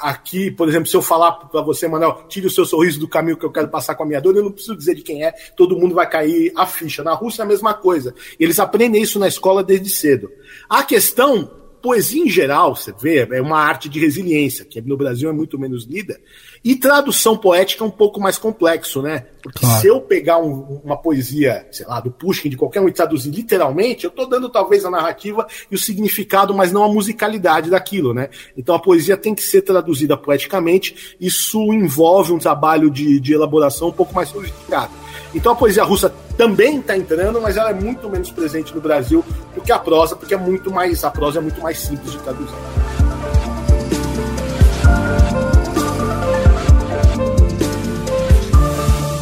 Aqui, 0.02 0.50
por 0.50 0.68
exemplo, 0.68 0.90
se 0.90 0.98
eu 0.98 1.02
falar 1.02 1.34
para 1.34 1.62
você, 1.62 1.88
Manuel, 1.88 2.26
tire 2.28 2.48
o 2.48 2.50
seu 2.50 2.66
sorriso 2.66 3.00
do 3.00 3.08
caminho 3.08 3.38
que 3.38 3.46
eu 3.46 3.52
quero 3.52 3.68
passar 3.68 3.94
com 3.94 4.04
a 4.04 4.06
minha 4.06 4.20
dor, 4.20 4.36
eu 4.36 4.44
não 4.44 4.52
preciso 4.52 4.76
dizer 4.76 4.96
de 4.96 5.04
quem 5.04 5.24
é, 5.24 5.32
todo 5.56 5.78
mundo 5.78 5.94
vai 5.94 6.10
cair 6.10 6.52
a 6.56 6.66
ficha. 6.66 7.04
Na 7.04 7.14
Rússia 7.14 7.44
é 7.44 7.46
a 7.46 7.48
mesma 7.48 7.74
coisa. 7.76 8.16
Eles 8.40 8.60
aprendem 8.60 9.02
isso 9.02 9.20
na 9.20 9.28
escola 9.28 9.64
desde 9.64 9.90
cedo. 9.90 10.32
A 10.68 10.84
questão 10.84 11.65
poesia 11.86 12.24
em 12.24 12.28
geral, 12.28 12.76
você 12.76 12.92
vê, 13.00 13.28
é 13.32 13.40
uma 13.40 13.60
arte 13.60 13.88
de 13.88 14.00
resiliência, 14.00 14.66
que 14.66 14.82
no 14.82 14.98
Brasil 14.98 15.30
é 15.30 15.32
muito 15.32 15.60
menos 15.60 15.86
lida. 15.86 16.20
E 16.64 16.76
tradução 16.76 17.38
poética 17.38 17.84
é 17.84 17.88
um 17.88 17.92
pouco 17.92 18.20
mais 18.20 18.40
complexo, 18.40 19.04
né? 19.04 19.28
Porque 19.44 19.60
claro. 19.60 19.82
se 19.82 19.86
eu 19.86 20.02
pegar 20.02 20.40
um, 20.40 20.82
uma 20.84 20.98
poesia, 20.98 21.68
sei 21.72 21.86
lá, 21.86 22.00
do 22.00 22.10
Pushkin, 22.10 22.50
de 22.50 22.58
qualquer 22.58 22.82
um, 22.82 22.90
e 22.90 22.92
traduzir 22.92 23.30
literalmente, 23.30 24.04
eu 24.04 24.10
estou 24.10 24.28
dando 24.28 24.50
talvez 24.50 24.84
a 24.84 24.90
narrativa 24.90 25.46
e 25.70 25.76
o 25.76 25.78
significado, 25.78 26.56
mas 26.56 26.72
não 26.72 26.84
a 26.84 26.92
musicalidade 26.92 27.70
daquilo, 27.70 28.16
né? 28.16 28.30
Então 28.58 28.74
a 28.74 28.80
poesia 28.80 29.16
tem 29.16 29.36
que 29.36 29.44
ser 29.44 29.62
traduzida 29.62 30.18
poeticamente, 30.18 31.16
isso 31.22 31.72
envolve 31.72 32.34
um 32.34 32.40
trabalho 32.40 32.90
de, 32.90 33.20
de 33.20 33.32
elaboração 33.32 33.90
um 33.90 33.94
pouco 33.94 34.16
mais 34.16 34.30
sofisticado. 34.30 35.05
Então 35.34 35.52
a 35.52 35.56
poesia 35.56 35.84
russa 35.84 36.14
também 36.38 36.80
está 36.80 36.98
entrando, 36.98 37.42
mas 37.42 37.58
ela 37.58 37.70
é 37.70 37.74
muito 37.74 38.10
menos 38.10 38.32
presente 38.32 38.74
no 38.74 38.82
Brasil 38.82 39.24
do 39.54 39.62
que 39.62 39.72
a 39.72 39.80
prosa, 39.80 40.16
porque 40.16 40.34
é 40.34 40.38
muito 40.38 40.72
mais 40.72 41.04
a 41.04 41.12
prosa 41.12 41.40
é 41.40 41.42
muito 41.42 41.62
mais 41.62 41.80
simples 41.80 42.12
de 42.12 42.18
traduzir. 42.20 42.56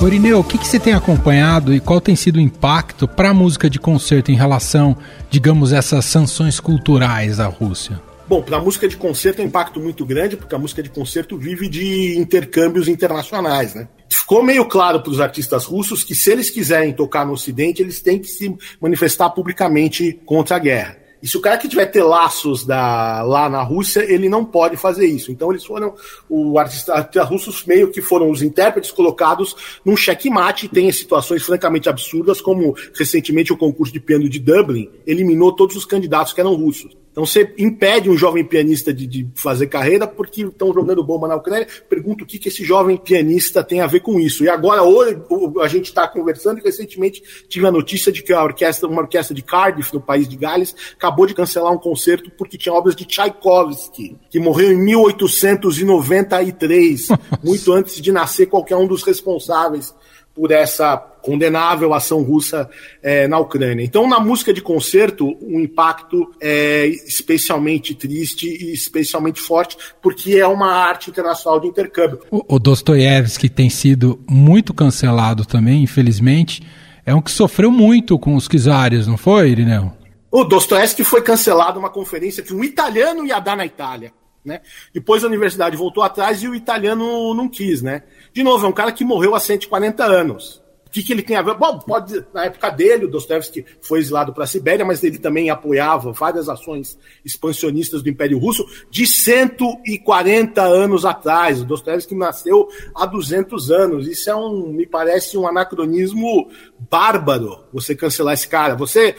Orineu, 0.04 0.40
o 0.40 0.44
que, 0.44 0.58
que, 0.58 0.68
você 0.68 0.78
tem 0.78 0.94
acompanhado 0.94 1.74
e 1.74 1.80
qual 1.80 2.02
tem 2.02 2.14
sido 2.14 2.36
o 2.36 2.42
impacto 2.42 3.08
para 3.08 3.30
a 3.30 3.34
música 3.34 3.70
de 3.70 3.80
concerto 3.80 4.32
em 4.32 4.36
relação, 4.36 4.98
digamos, 5.30 5.72
essas 5.72 6.04
sanções 6.04 6.60
culturais 6.60 7.38
da 7.38 7.48
Rússia? 7.48 8.02
Bom, 8.28 8.42
para 8.42 8.58
a 8.58 8.60
música 8.60 8.86
de 8.86 8.98
concerto 8.98 9.42
é 9.42 9.46
um 9.46 9.48
impacto 9.48 9.80
muito 9.80 10.06
grande, 10.06 10.36
porque 10.36 10.54
a 10.54 10.60
música 10.60 10.84
de 10.84 10.90
concerto 10.90 11.38
vive 11.38 11.70
de 11.70 12.18
intercâmbios 12.18 12.90
internacionais, 12.90 13.76
né? 13.76 13.88
Ficou 14.14 14.44
meio 14.44 14.66
claro 14.66 15.02
para 15.02 15.12
os 15.12 15.20
artistas 15.20 15.66
russos 15.66 16.04
que 16.04 16.14
se 16.14 16.32
eles 16.32 16.50
quiserem 16.50 16.94
tocar 16.94 17.26
no 17.26 17.34
Ocidente, 17.34 17.82
eles 17.82 18.00
têm 18.00 18.20
que 18.20 18.28
se 18.28 18.56
manifestar 18.80 19.32
publicamente 19.32 20.20
contra 20.24 20.56
a 20.56 20.60
guerra. 20.60 20.98
E 21.22 21.28
se 21.28 21.36
o 21.36 21.42
cara 21.42 21.58
que 21.58 21.68
tiver 21.68 21.88
ter 21.88 22.04
laços 22.04 22.64
da, 22.66 23.24
lá 23.24 23.50
na 23.50 23.64
Rússia, 23.64 24.02
ele 24.02 24.30
não 24.30 24.46
pode 24.46 24.78
fazer 24.78 25.08
isso. 25.08 25.32
Então 25.32 25.50
eles 25.50 25.66
foram, 25.66 25.96
os 26.30 26.56
artistas 26.58 27.28
russos 27.28 27.66
meio 27.66 27.90
que 27.92 28.02
foram 28.02 28.30
os 28.30 28.44
intérpretes 28.44 28.92
colocados 28.92 29.56
num 29.84 29.98
checkmate. 29.98 30.68
Tem 30.68 30.92
situações 30.92 31.42
francamente 31.42 31.90
absurdas, 31.90 32.40
como 32.40 32.76
recentemente 32.94 33.52
o 33.52 33.58
concurso 33.58 33.92
de 33.92 34.00
piano 34.00 34.30
de 34.30 34.38
Dublin 34.38 34.92
eliminou 35.08 35.56
todos 35.56 35.76
os 35.76 35.86
candidatos 35.86 36.34
que 36.34 36.42
eram 36.42 36.54
russos. 36.54 37.03
Então 37.14 37.26
você 37.28 37.54
impede 37.60 38.10
um 38.10 38.18
jovem 38.18 38.44
pianista 38.44 38.92
de, 38.92 39.06
de 39.06 39.28
fazer 39.36 39.68
carreira 39.68 40.08
porque 40.08 40.42
estão 40.42 40.74
jogando 40.74 41.04
bomba 41.04 41.28
na 41.28 41.36
Ucrânia. 41.36 41.68
Pergunto 41.88 42.24
o 42.24 42.28
que, 42.28 42.40
que 42.40 42.50
esse 42.50 42.64
jovem 42.64 42.98
pianista 42.98 43.64
tem 43.64 43.82
a 43.82 43.88
ver 43.88 44.00
com 44.00 44.20
isso. 44.20 44.44
E 44.44 44.50
agora 44.50 44.82
hoje 44.82 45.22
a 45.62 45.68
gente 45.68 45.86
está 45.86 46.08
conversando 46.08 46.60
e 46.60 46.64
recentemente 46.64 47.22
tive 47.48 47.68
a 47.68 47.72
notícia 47.72 48.12
de 48.12 48.24
que 48.24 48.34
a 48.34 48.44
orquestra, 48.44 48.90
uma 48.90 49.04
orquestra 49.04 49.36
de 49.36 49.44
Cardiff, 49.44 49.94
no 49.94 50.02
país 50.02 50.28
de 50.28 50.36
Gales, 50.36 50.76
acabou 50.96 51.28
de 51.28 51.36
cancelar 51.36 51.72
um 51.72 51.78
concerto 51.78 52.32
porque 52.36 52.58
tinha 52.58 52.74
obras 52.74 52.96
de 52.96 53.06
Tchaikovsky, 53.06 54.18
que 54.28 54.40
morreu 54.40 54.72
em 54.72 54.84
1893, 54.84 57.10
muito 57.44 57.72
antes 57.72 58.02
de 58.02 58.12
nascer 58.12 58.48
qualquer 58.48 58.76
um 58.76 58.88
dos 58.88 59.04
responsáveis 59.04 59.94
por 60.36 60.52
essa 60.52 60.98
condenável 60.98 61.94
ação 61.94 62.22
russa 62.22 62.70
é, 63.02 63.28
na 63.28 63.40
Ucrânia. 63.40 63.84
Então, 63.84 64.08
na 64.08 64.20
música 64.20 64.54
de 64.54 64.62
concerto, 64.62 65.38
o 65.42 65.60
impacto 65.60 66.32
é 66.42 66.88
especialmente 66.88 67.96
triste 67.96 68.48
e 68.48 68.74
especialmente 68.74 69.40
forte, 69.40 69.78
porque 70.02 70.36
é 70.36 70.48
uma 70.48 70.72
arte 70.72 71.10
internacional 71.10 71.60
de 71.60 71.68
intercâmbio. 71.68 72.20
O, 72.30 72.56
o 72.56 72.60
Dostoiévski 72.60 73.48
tem 73.48 73.70
sido 73.70 74.20
muito 74.28 74.74
cancelado 74.74 75.46
também, 75.46 75.84
infelizmente. 75.84 76.62
É 77.06 77.14
um 77.14 77.22
que 77.22 77.32
sofreu 77.32 77.72
muito 77.72 78.18
com 78.18 78.36
os 78.36 78.48
czares, 78.48 79.08
não 79.08 79.18
foi, 79.18 79.50
Irineu? 79.50 79.94
O 80.32 80.44
Dostoiévski 80.44 81.04
foi 81.04 81.22
cancelado 81.22 81.80
uma 81.80 81.90
conferência 81.90 82.42
que 82.42 82.54
um 82.54 82.64
italiano 82.64 83.26
ia 83.26 83.40
dar 83.40 83.56
na 83.56 83.66
Itália. 83.66 84.12
Né? 84.44 84.62
Depois 84.94 85.24
a 85.24 85.28
universidade 85.28 85.78
voltou 85.78 86.04
atrás 86.04 86.44
e 86.44 86.48
o 86.48 86.56
italiano 86.56 87.34
não 87.34 87.48
quis, 87.48 87.82
né? 87.82 88.04
De 88.34 88.44
novo, 88.44 88.66
é 88.66 88.70
um 88.70 88.74
cara 88.74 88.92
que 88.92 89.06
morreu 89.06 89.36
há 89.36 89.40
140 89.40 90.04
anos 90.04 90.63
que, 90.94 91.02
que 91.02 91.12
ele 91.12 91.24
tem 91.24 91.36
a 91.36 91.42
ver? 91.42 91.56
Bom, 91.56 91.80
pode, 91.80 92.24
na 92.32 92.46
época 92.46 92.70
dele, 92.70 93.06
o 93.06 93.08
Dostoevsky 93.10 93.66
foi 93.82 93.98
exilado 93.98 94.32
para 94.32 94.44
a 94.44 94.48
Sibéria, 94.48 94.86
mas 94.86 95.04
ele 95.04 95.18
também 95.18 95.50
apoiava 95.50 96.12
várias 96.12 96.48
ações 96.48 97.00
expansionistas 97.26 98.04
do 98.04 98.10
Império 98.10 98.38
Russo 98.38 98.64
de 98.92 99.08
140 99.08 100.62
anos 100.62 101.04
atrás. 101.04 101.62
O 101.62 101.66
Dostoevsky 101.66 102.14
nasceu 102.14 102.70
há 102.94 103.08
200 103.08 103.72
anos. 103.72 104.08
Isso 104.08 104.30
é 104.30 104.36
um, 104.36 104.68
me 104.68 104.86
parece 104.86 105.36
um 105.36 105.48
anacronismo 105.48 106.52
bárbaro, 106.92 107.64
você 107.74 107.96
cancelar 107.96 108.36
esse 108.36 108.48
cara. 108.48 108.76
Você, 108.76 109.16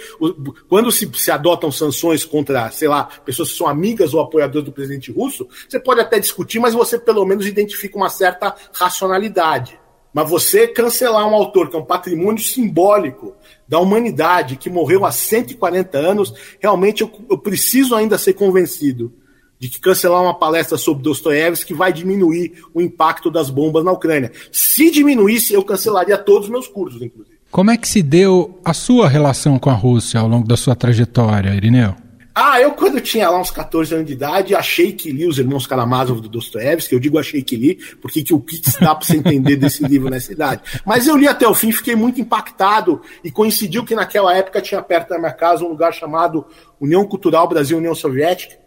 quando 0.69 0.93
se, 0.93 1.11
se 1.15 1.33
adotam 1.33 1.73
sanções 1.73 2.25
contra, 2.25 2.71
sei 2.71 2.87
lá, 2.87 3.09
pessoas 3.25 3.51
que 3.51 3.59
são 3.59 3.67
amigas 3.67 4.15
ou 4.15 4.21
apoiadoras 4.21 4.65
do 4.65 4.73
presidente 4.73 5.11
russo, 5.11 5.49
você 5.69 5.81
pode 5.81 6.01
até 6.01 6.21
discutir, 6.21 6.61
mas 6.61 6.73
você 6.73 6.97
pelo 6.97 7.27
menos 7.27 7.49
identifica 7.49 7.97
uma 7.97 8.09
certa 8.09 8.55
racionalidade. 8.73 9.83
Mas 10.15 10.31
você 10.31 10.69
cancelar 10.69 11.29
um 11.29 11.35
autor 11.35 11.69
que 11.69 11.75
é 11.75 11.79
um 11.79 11.85
patrimônio 11.85 12.41
simbólico 12.41 13.35
da 13.69 13.81
humanidade, 13.81 14.57
que 14.57 14.71
morreu 14.71 15.05
há 15.05 15.11
140 15.11 15.99
anos, 15.99 16.33
realmente 16.61 17.03
eu, 17.03 17.11
eu 17.29 17.37
preciso 17.37 17.97
ainda 17.97 18.17
ser 18.17 18.35
convencido 18.35 19.13
de 19.59 19.69
que 19.69 19.81
cancelar 19.81 20.23
uma 20.23 20.35
palestra 20.35 20.79
sobre 20.79 21.03
Dostoiévski 21.03 21.75
vai 21.75 21.93
diminuir 21.93 22.53
o 22.73 22.81
impacto 22.81 23.31
das 23.31 23.51
bombas 23.51 23.85
na 23.85 23.91
Ucrânia. 23.91 24.31
Se 24.53 24.91
diminuísse, 24.91 25.53
eu 25.53 25.65
cancelaria 25.65 26.17
todos 26.17 26.45
os 26.45 26.51
meus 26.51 26.69
cursos, 26.69 27.03
inclusive. 27.03 27.35
Como 27.51 27.71
é 27.71 27.77
que 27.77 27.89
se 27.89 28.03
deu 28.03 28.61
a 28.65 28.75
sua 28.75 29.09
relação 29.09 29.59
com 29.59 29.71
a 29.71 29.75
Rússia 29.75 30.21
ao 30.21 30.29
longo 30.29 30.47
da 30.47 30.57
sua 30.57 30.77
trajetória, 30.77 31.55
Irineu? 31.55 31.95
Ah, 32.35 32.61
eu 32.61 32.73
quando 32.73 33.01
tinha 33.01 33.31
lá 33.31 33.41
uns 33.41 33.53
14 33.53 33.95
anos 33.95 34.07
de 34.09 34.15
idade, 34.15 34.57
achei 34.57 34.93
que 34.93 35.13
li 35.13 35.25
os 35.25 35.39
Irmãos 35.39 35.69
Karamazov 35.69 36.21
do 36.21 36.29
Dostoiévski, 36.29 36.93
eu 36.93 36.99
digo 36.99 37.17
achei 37.17 37.45
que 37.45 37.55
li, 37.55 37.77
porque 38.03 38.25
que 38.25 38.35
o 38.35 38.41
que 38.41 38.61
dá 38.81 38.93
para 38.93 39.07
você 39.07 39.19
entender 39.19 39.55
desse 39.55 39.85
livro 39.87 40.11
nessa 40.11 40.33
idade. 40.33 40.63
Mas 40.85 41.07
eu 41.07 41.17
li 41.17 41.29
até 41.29 41.47
o 41.47 41.55
fim, 41.55 41.71
fiquei 41.71 41.95
muito 41.95 42.21
impactado 42.21 43.01
e 43.23 43.31
coincidiu 43.31 43.85
que 43.85 43.95
naquela 43.95 44.37
época 44.37 44.61
tinha 44.61 44.83
perto 44.83 45.11
da 45.11 45.19
minha 45.19 45.33
casa 45.33 45.65
um 45.65 45.69
lugar 45.69 45.95
chamado 45.95 46.45
União 46.81 47.07
Cultural 47.07 47.49
Brasil 47.49 47.79
União 47.79 47.95
Soviética, 47.95 48.65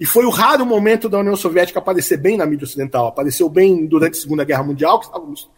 e 0.00 0.06
foi 0.06 0.24
o 0.24 0.30
raro 0.30 0.66
momento 0.66 1.08
da 1.08 1.18
União 1.18 1.36
Soviética 1.36 1.78
aparecer 1.78 2.16
bem 2.16 2.36
na 2.36 2.44
mídia 2.44 2.64
ocidental. 2.64 3.06
Apareceu 3.06 3.48
bem 3.48 3.86
durante 3.86 4.18
a 4.18 4.20
Segunda 4.20 4.42
Guerra 4.42 4.64
Mundial, 4.64 4.98
que 4.98 5.06
estávamos 5.06 5.48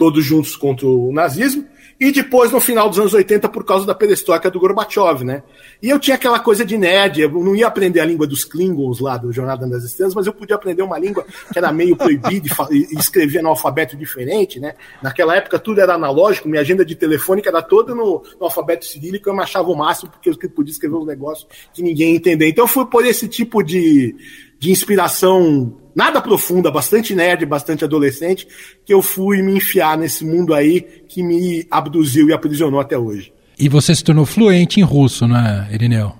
todos 0.00 0.24
juntos 0.24 0.56
contra 0.56 0.86
o 0.86 1.12
nazismo, 1.12 1.66
e 2.00 2.10
depois 2.10 2.50
no 2.50 2.58
final 2.58 2.88
dos 2.88 2.98
anos 2.98 3.12
80 3.12 3.46
por 3.50 3.62
causa 3.66 3.84
da 3.84 3.94
perestroika 3.94 4.50
do 4.50 4.58
Gorbachev, 4.58 5.22
né? 5.22 5.42
E 5.82 5.90
eu 5.90 5.98
tinha 5.98 6.14
aquela 6.14 6.40
coisa 6.40 6.64
de 6.64 6.78
nerd, 6.78 7.20
eu 7.20 7.28
não 7.30 7.54
ia 7.54 7.66
aprender 7.66 8.00
a 8.00 8.06
língua 8.06 8.26
dos 8.26 8.42
Klingons 8.42 8.98
lá 8.98 9.18
do 9.18 9.30
Jornada 9.30 9.68
das 9.68 9.84
Estrelas, 9.84 10.14
mas 10.14 10.26
eu 10.26 10.32
podia 10.32 10.56
aprender 10.56 10.80
uma 10.80 10.98
língua 10.98 11.26
que 11.52 11.58
era 11.58 11.70
meio 11.70 11.94
proibida 11.94 12.48
e 12.70 12.98
escrevia 12.98 13.42
no 13.42 13.50
alfabeto 13.50 13.94
diferente, 13.94 14.58
né? 14.58 14.74
Naquela 15.02 15.36
época 15.36 15.58
tudo 15.58 15.82
era 15.82 15.92
analógico, 15.92 16.48
minha 16.48 16.62
agenda 16.62 16.82
de 16.82 16.94
telefônica 16.94 17.50
era 17.50 17.60
toda 17.60 17.94
no, 17.94 18.22
no 18.38 18.46
alfabeto 18.46 18.86
cirílico, 18.86 19.28
eu 19.28 19.34
me 19.34 19.42
achava 19.42 19.68
o 19.68 19.76
máximo 19.76 20.10
porque 20.10 20.30
eu 20.30 20.50
podia 20.50 20.72
escrever 20.72 20.96
um 20.96 21.04
negócio 21.04 21.46
que 21.74 21.82
ninguém 21.82 22.12
ia 22.12 22.16
entender. 22.16 22.48
Então 22.48 22.64
eu 22.64 22.68
fui 22.68 22.86
por 22.86 23.04
esse 23.04 23.28
tipo 23.28 23.62
de, 23.62 24.16
de 24.58 24.70
inspiração 24.70 25.76
nada 25.94 26.20
profunda, 26.20 26.70
bastante 26.70 27.14
nerd, 27.14 27.44
bastante 27.46 27.84
adolescente, 27.84 28.46
que 28.84 28.92
eu 28.92 29.02
fui 29.02 29.42
me 29.42 29.56
enfiar 29.56 29.96
nesse 29.98 30.24
mundo 30.24 30.54
aí 30.54 30.80
que 31.08 31.22
me 31.22 31.66
abduziu 31.70 32.28
e 32.28 32.32
aprisionou 32.32 32.80
até 32.80 32.96
hoje. 32.98 33.32
E 33.58 33.68
você 33.68 33.94
se 33.94 34.02
tornou 34.02 34.24
fluente 34.24 34.80
em 34.80 34.82
russo, 34.82 35.26
né, 35.28 35.68
Irineu? 35.72 36.19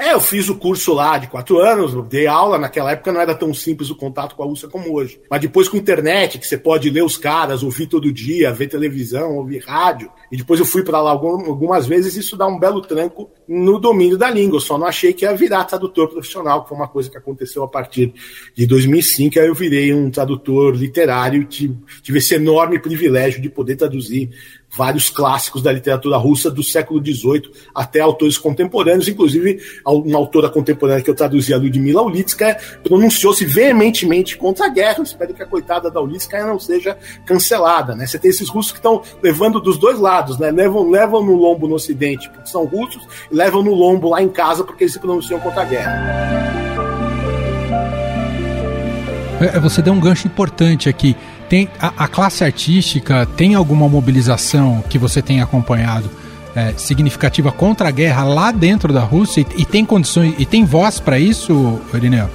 É, 0.00 0.12
eu 0.12 0.20
fiz 0.20 0.48
o 0.48 0.54
curso 0.54 0.94
lá 0.94 1.18
de 1.18 1.26
quatro 1.26 1.58
anos, 1.58 1.92
dei 2.08 2.28
aula, 2.28 2.56
naquela 2.56 2.92
época 2.92 3.12
não 3.12 3.20
era 3.20 3.34
tão 3.34 3.52
simples 3.52 3.90
o 3.90 3.96
contato 3.96 4.36
com 4.36 4.44
a 4.44 4.46
Rússia 4.46 4.68
como 4.68 4.94
hoje. 4.94 5.20
Mas 5.28 5.40
depois 5.40 5.68
com 5.68 5.76
a 5.76 5.80
internet, 5.80 6.38
que 6.38 6.46
você 6.46 6.56
pode 6.56 6.88
ler 6.88 7.02
os 7.02 7.16
caras, 7.16 7.64
ouvir 7.64 7.88
todo 7.88 8.12
dia, 8.12 8.52
ver 8.52 8.68
televisão, 8.68 9.34
ouvir 9.34 9.58
rádio, 9.58 10.08
e 10.30 10.36
depois 10.36 10.60
eu 10.60 10.66
fui 10.66 10.84
para 10.84 11.02
lá 11.02 11.10
algumas 11.10 11.84
vezes, 11.84 12.14
isso 12.14 12.36
dá 12.36 12.46
um 12.46 12.60
belo 12.60 12.80
tranco 12.80 13.28
no 13.48 13.80
domínio 13.80 14.16
da 14.16 14.30
língua. 14.30 14.58
Eu 14.58 14.60
só 14.60 14.78
não 14.78 14.86
achei 14.86 15.12
que 15.12 15.24
ia 15.24 15.34
virar 15.34 15.64
tradutor 15.64 16.06
profissional, 16.06 16.62
que 16.62 16.68
foi 16.68 16.78
uma 16.78 16.86
coisa 16.86 17.10
que 17.10 17.18
aconteceu 17.18 17.64
a 17.64 17.68
partir 17.68 18.14
de 18.54 18.66
2005, 18.68 19.40
aí 19.40 19.48
eu 19.48 19.54
virei 19.54 19.92
um 19.92 20.12
tradutor 20.12 20.76
literário, 20.76 21.44
tive, 21.44 21.76
tive 22.02 22.18
esse 22.18 22.36
enorme 22.36 22.78
privilégio 22.78 23.42
de 23.42 23.48
poder 23.48 23.74
traduzir 23.74 24.30
vários 24.76 25.10
clássicos 25.10 25.62
da 25.62 25.72
literatura 25.72 26.16
russa 26.16 26.50
do 26.50 26.62
século 26.62 27.04
XVIII 27.04 27.50
até 27.74 28.00
autores 28.00 28.38
contemporâneos, 28.38 29.08
inclusive 29.08 29.60
uma 29.84 30.18
autora 30.18 30.48
contemporânea 30.48 31.02
que 31.02 31.10
eu 31.10 31.14
traduzi, 31.14 31.52
a 31.52 31.56
Ludmila 31.56 32.02
Ulitskaya, 32.02 32.58
pronunciou-se 32.82 33.44
veementemente 33.44 34.36
contra 34.36 34.66
a 34.66 34.68
guerra, 34.68 35.02
espero 35.02 35.34
que 35.34 35.42
a 35.42 35.46
coitada 35.46 35.90
da 35.90 36.00
Ulitskaya 36.00 36.46
não 36.46 36.58
seja 36.58 36.96
cancelada. 37.24 37.94
Né? 37.94 38.06
Você 38.06 38.18
tem 38.18 38.30
esses 38.30 38.48
russos 38.48 38.72
que 38.72 38.78
estão 38.78 39.02
levando 39.22 39.60
dos 39.60 39.78
dois 39.78 39.98
lados, 39.98 40.38
né? 40.38 40.50
levam, 40.50 40.88
levam 40.88 41.24
no 41.24 41.34
lombo 41.34 41.66
no 41.66 41.74
ocidente 41.74 42.28
porque 42.30 42.48
são 42.48 42.64
russos 42.64 43.02
e 43.30 43.34
levam 43.34 43.62
no 43.62 43.74
lombo 43.74 44.10
lá 44.10 44.22
em 44.22 44.28
casa 44.28 44.64
porque 44.64 44.84
eles 44.84 44.92
se 44.92 44.98
pronunciam 44.98 45.40
contra 45.40 45.62
a 45.62 45.64
guerra. 45.64 46.38
É, 49.40 49.58
você 49.60 49.80
deu 49.80 49.92
um 49.92 50.00
gancho 50.00 50.26
importante 50.26 50.88
aqui. 50.88 51.16
Tem 51.48 51.68
a, 51.80 52.04
a 52.04 52.08
classe 52.08 52.44
artística 52.44 53.26
tem 53.36 53.54
alguma 53.54 53.88
mobilização 53.88 54.82
que 54.88 54.98
você 54.98 55.22
tem 55.22 55.40
acompanhado 55.40 56.10
é, 56.54 56.74
significativa 56.76 57.52
contra 57.52 57.88
a 57.88 57.90
guerra 57.90 58.24
lá 58.24 58.50
dentro 58.50 58.92
da 58.92 59.02
Rússia 59.02 59.40
e, 59.40 59.62
e 59.62 59.64
tem 59.64 59.84
condições 59.84 60.34
e 60.38 60.44
tem 60.44 60.64
voz 60.64 61.00
para 61.00 61.18
isso, 61.18 61.80
Irineu? 61.94 62.28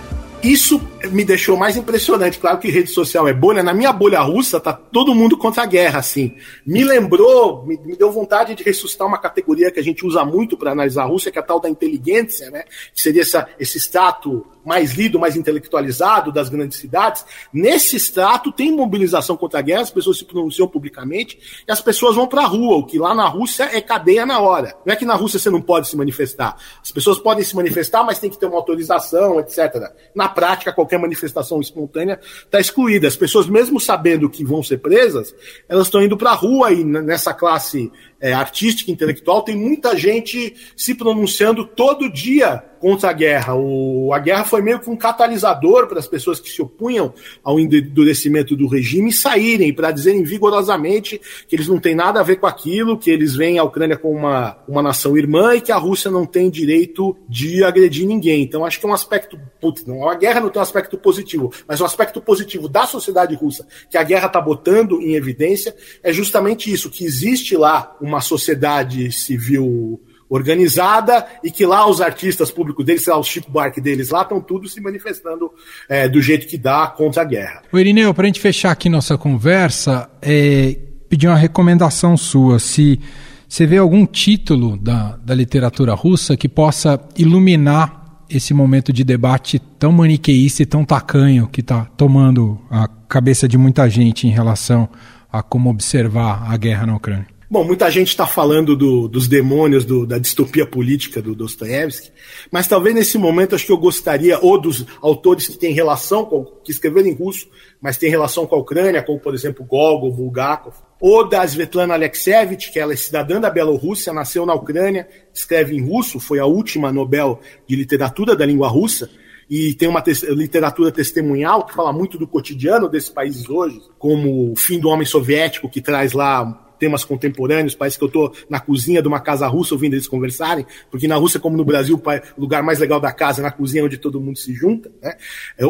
Isso 0.43 0.82
me 1.10 1.23
deixou 1.23 1.56
mais 1.56 1.77
impressionante. 1.77 2.38
Claro 2.38 2.60
que 2.60 2.69
rede 2.69 2.89
social 2.89 3.25
é 3.29 3.34
bolha. 3.34 3.63
Na 3.63 3.73
minha 3.73 3.93
bolha 3.93 4.19
russa, 4.19 4.60
tá 4.60 4.73
todo 4.73 5.15
mundo 5.15 5.38
contra 5.38 5.63
a 5.63 5.65
guerra, 5.65 5.99
assim. 5.99 6.36
Me 6.65 6.84
lembrou, 6.84 7.65
me, 7.65 7.77
me 7.77 7.95
deu 7.95 8.12
vontade 8.12 8.53
de 8.53 8.62
ressuscitar 8.62 9.08
uma 9.08 9.17
categoria 9.17 9.71
que 9.71 9.79
a 9.79 9.84
gente 9.84 10.06
usa 10.06 10.25
muito 10.25 10.58
para 10.58 10.71
analisar 10.71 11.03
a 11.03 11.06
Rússia, 11.06 11.32
que 11.32 11.39
é 11.39 11.41
a 11.41 11.45
tal 11.45 11.62
da 11.62 11.69
inteligência, 11.69 12.51
né? 12.51 12.65
Que 12.93 13.01
seria 13.01 13.21
essa, 13.21 13.47
esse 13.58 13.79
status 13.79 14.41
mais 14.65 14.93
lido, 14.93 15.19
mais 15.19 15.36
intelectualizado 15.36 16.32
das 16.32 16.49
grandes 16.49 16.77
cidades. 16.77 17.25
Nesse 17.51 17.95
extrato 17.95 18.51
tem 18.51 18.71
mobilização 18.71 19.36
contra 19.36 19.60
a 19.60 19.62
guerra, 19.62 19.82
as 19.82 19.91
pessoas 19.91 20.17
se 20.17 20.25
pronunciam 20.25 20.67
publicamente 20.67 21.63
e 21.67 21.71
as 21.71 21.82
pessoas 21.82 22.15
vão 22.15 22.27
para 22.27 22.43
a 22.43 22.47
rua, 22.47 22.77
o 22.77 22.86
que 22.86 22.97
lá 22.97 23.13
na 23.13 23.27
Rússia 23.27 23.69
é 23.73 23.82
cadeia 23.82 24.25
na 24.25 24.39
hora. 24.39 24.75
Não 24.86 24.93
é 24.93 24.95
que 24.95 25.06
na 25.06 25.15
Rússia 25.15 25.39
você 25.39 25.49
não 25.49 25.62
pode 25.62 25.88
se 25.88 25.97
manifestar. 25.97 26.56
As 26.82 26.91
pessoas 26.91 27.19
podem 27.19 27.43
se 27.43 27.56
manifestar, 27.56 28.03
mas 28.03 28.19
tem 28.19 28.29
que 28.29 28.38
ter 28.38 28.45
uma 28.45 28.56
autorização, 28.56 29.39
etc. 29.39 29.91
Na 30.15 30.29
prática, 30.34 30.74
qualquer 30.74 31.00
manifestação 31.00 31.62
espontânea 31.62 32.19
está 32.43 32.60
excluída. 32.60 33.08
As 33.08 33.15
pessoas, 33.15 33.48
mesmo 33.48 33.80
sabendo 33.80 34.30
que 34.30 34.43
vão 34.43 34.62
ser 34.62 34.80
presas, 34.80 35.34
elas 35.69 35.88
estão 35.88 36.04
indo 36.04 36.17
para 36.17 36.32
a 36.32 36.36
rua 36.36 36.74
e 36.74 36.84
nessa 36.84 37.34
classe 37.34 37.91
é, 38.23 38.31
artística, 38.31 38.89
intelectual, 38.89 39.41
tem 39.41 39.53
muita 39.53 39.97
gente 39.97 40.55
se 40.77 40.95
pronunciando 40.95 41.65
todo 41.65 42.09
dia 42.09 42.63
contra 42.83 43.12
a 43.12 43.13
guerra. 43.13 43.55
O, 43.55 44.13
a 44.13 44.19
guerra 44.19 44.43
foi 44.43 44.62
meio 44.62 44.77
que 44.77 44.89
um 44.89 44.95
catalisador 44.97 45.88
para 45.88 45.99
as 45.99 46.07
pessoas 46.07 46.38
que 46.38 46.49
se 46.49 46.62
opunham 46.62 47.13
ao 47.41 47.57
endurecimento 47.57 48.57
do 48.57 48.67
regime 48.67 49.09
saírem 49.12 49.73
para 49.73 49.89
dizerem 49.89 50.21
vigorosamente 50.21 51.19
que 51.47 51.55
eles 51.55 51.69
não 51.69 51.79
têm 51.79 51.95
nada 51.95 52.19
a 52.19 52.23
ver 52.23 52.38
com 52.38 52.45
aquilo, 52.45 52.97
que 52.97 53.09
eles 53.09 53.36
veem 53.36 53.57
a 53.57 53.63
Ucrânia 53.63 53.95
como 53.97 54.17
uma, 54.17 54.57
uma 54.67 54.81
nação 54.81 55.17
irmã 55.17 55.55
e 55.55 55.62
que 55.62 55.71
a 55.71 55.77
Rússia 55.77 56.12
não 56.12 56.25
tem 56.25 56.49
direito 56.49 57.15
de 57.27 57.63
agredir 57.63 58.05
ninguém. 58.05 58.43
Então 58.43 58.65
acho 58.65 58.79
que 58.81 58.86
é 58.86 58.89
um 58.89 58.93
aspecto. 58.93 59.39
Putz, 59.62 59.86
não, 59.86 60.09
a 60.09 60.15
guerra 60.15 60.41
não 60.41 60.49
tem 60.49 60.59
um 60.59 60.63
aspecto 60.63 60.97
positivo, 60.97 61.53
mas 61.65 61.79
um 61.79 61.86
aspecto 61.86 62.21
positivo 62.21 62.67
da 62.67 62.86
sociedade 62.86 63.33
russa 63.33 63.65
que 63.89 63.97
a 63.97 64.03
guerra 64.03 64.27
está 64.27 64.41
botando 64.41 65.01
em 65.01 65.15
evidência 65.15 65.73
é 66.03 66.12
justamente 66.12 66.69
isso, 66.71 66.89
que 66.89 67.05
existe 67.05 67.55
lá 67.55 67.95
uma 68.01 68.12
uma 68.13 68.21
sociedade 68.21 69.12
civil 69.12 70.02
organizada 70.30 71.28
e 71.43 71.52
que 71.52 71.65
lá 71.65 71.88
os 71.88 72.02
artistas 72.02 72.49
públicos 72.49 72.84
deles, 72.84 73.06
lá, 73.06 73.19
os 73.19 73.28
Chico 73.28 73.52
Buarque 73.52 73.80
deles 73.80 74.10
lá, 74.10 74.23
estão 74.23 74.41
tudo 74.41 74.67
se 74.67 74.82
manifestando 74.82 75.52
é, 75.88 76.08
do 76.10 76.21
jeito 76.21 76.47
que 76.47 76.58
dá 76.58 76.88
contra 76.88 77.21
a 77.21 77.26
guerra. 77.26 77.62
O 77.71 77.78
Irineu, 77.78 78.13
para 78.13 78.23
a 78.23 78.28
gente 78.28 78.39
fechar 78.39 78.71
aqui 78.71 78.89
nossa 78.89 79.17
conversa, 79.17 80.10
é, 80.21 80.76
pedir 81.08 81.28
uma 81.28 81.36
recomendação 81.36 82.17
sua, 82.17 82.58
se 82.58 82.99
você 83.47 83.67
vê 83.67 83.78
algum 83.78 84.08
título 84.08 84.76
da, 84.76 85.17
da 85.17 85.36
literatura 85.36 85.93
russa 85.93 86.36
que 86.36 86.49
possa 86.49 86.99
iluminar 87.15 88.26
esse 88.28 88.52
momento 88.52 88.91
de 88.91 89.04
debate 89.04 89.60
tão 89.78 89.91
maniqueísta 89.91 90.63
e 90.63 90.65
tão 90.65 90.84
tacanho 90.84 91.47
que 91.47 91.62
está 91.62 91.86
tomando 91.95 92.60
a 92.71 92.88
cabeça 92.88 93.47
de 93.47 93.56
muita 93.58 93.88
gente 93.88 94.28
em 94.28 94.32
relação 94.32 94.89
a 95.32 95.43
como 95.43 95.69
observar 95.69 96.52
a 96.52 96.58
guerra 96.58 96.88
na 96.88 96.95
Ucrânia. 96.95 97.33
Bom, 97.54 97.63
muita 97.63 97.88
gente 97.92 98.08
está 98.08 98.26
falando 98.26 98.76
do, 98.76 99.08
dos 99.08 99.28
demônios 99.28 99.86
do, 99.86 100.08
da 100.08 100.18
distopia 100.18 100.66
política 100.66 101.22
do 101.22 101.36
Dostoiévski, 101.36 102.12
mas 102.52 102.68
talvez 102.68 102.96
nesse 102.96 103.16
momento 103.16 103.54
acho 103.54 103.68
que 103.68 103.72
eu 103.72 103.78
gostaria, 103.78 104.39
ou 104.39 104.60
dos 104.60 104.84
autores 105.00 105.48
que 105.48 105.56
têm 105.56 105.72
relação, 105.72 106.26
com, 106.26 106.46
que 106.46 106.72
escreveram 106.72 107.10
em 107.10 107.13
russo, 107.13 107.48
mas 107.80 107.96
têm 107.96 108.10
relação 108.10 108.48
com 108.48 108.56
a 108.56 108.58
Ucrânia, 108.58 109.04
como 109.04 109.20
por 109.20 109.36
exemplo 109.36 109.63
Gogol, 109.63 110.12
Bulgakov, 110.12 110.74
ou 111.00 111.30
da 111.30 111.46
Svetlana 111.46 111.94
Alexievich, 111.94 112.72
que 112.72 112.80
ela 112.80 112.92
é 112.92 112.96
cidadã 112.96 113.39
da 113.39 113.52
Bielorrússia, 113.52 114.12
nasceu 114.12 114.48
na 114.48 114.56
Ucrânia, 114.56 115.08
escreve 115.32 115.76
em 115.76 115.88
russo, 115.88 116.20
foi 116.20 116.39
a 116.39 116.48
última 116.48 116.92
Nobel 116.92 117.39
de 117.68 117.76
Literatura 117.76 118.36
da 118.36 118.48
língua 118.48 118.68
russa, 118.68 119.12
e 119.48 119.76
tem 119.76 119.88
uma 119.88 120.02
te 120.02 120.12
literatura 120.34 120.92
testemunhal 120.92 121.68
que 121.68 121.76
fala 121.76 121.94
muito 121.94 122.18
do 122.18 122.26
cotidiano 122.26 122.89
desses 122.89 123.10
países 123.10 123.48
hoje, 123.48 123.80
como 124.00 124.54
o 124.54 124.56
fim 124.56 124.80
do 124.80 124.89
homem 124.89 125.06
soviético, 125.06 125.70
que 125.70 125.82
traz 125.82 126.13
lá 126.13 126.62
temas 126.84 127.06
contemporâneos, 127.06 127.76
parece 127.76 127.98
que 127.98 128.04
eu 128.04 128.10
estou 128.10 128.34
na 128.50 128.60
cozinha 128.60 129.02
de 129.02 129.08
uma 129.08 129.22
casa 129.22 129.48
russa 129.48 129.74
ouvindo 129.74 129.93
eles 129.93 130.06
conversarem, 130.06 130.65
porque 130.91 131.08
na 131.08 131.15
Rússia, 131.15 131.39
como 131.39 131.56
no 131.56 131.63
Brasil, 131.63 131.96
o 131.96 132.41
lugar 132.41 132.62
mais 132.62 132.78
legal 132.78 133.00
da 133.00 133.10
casa 133.13 133.39
é 133.39 133.43
na 133.43 133.52
cozinha 133.52 133.86
onde 133.86 133.98
todo 133.98 134.19
mundo 134.19 134.38
se 134.38 134.54
junta, 134.54 134.91
né? 135.02 135.15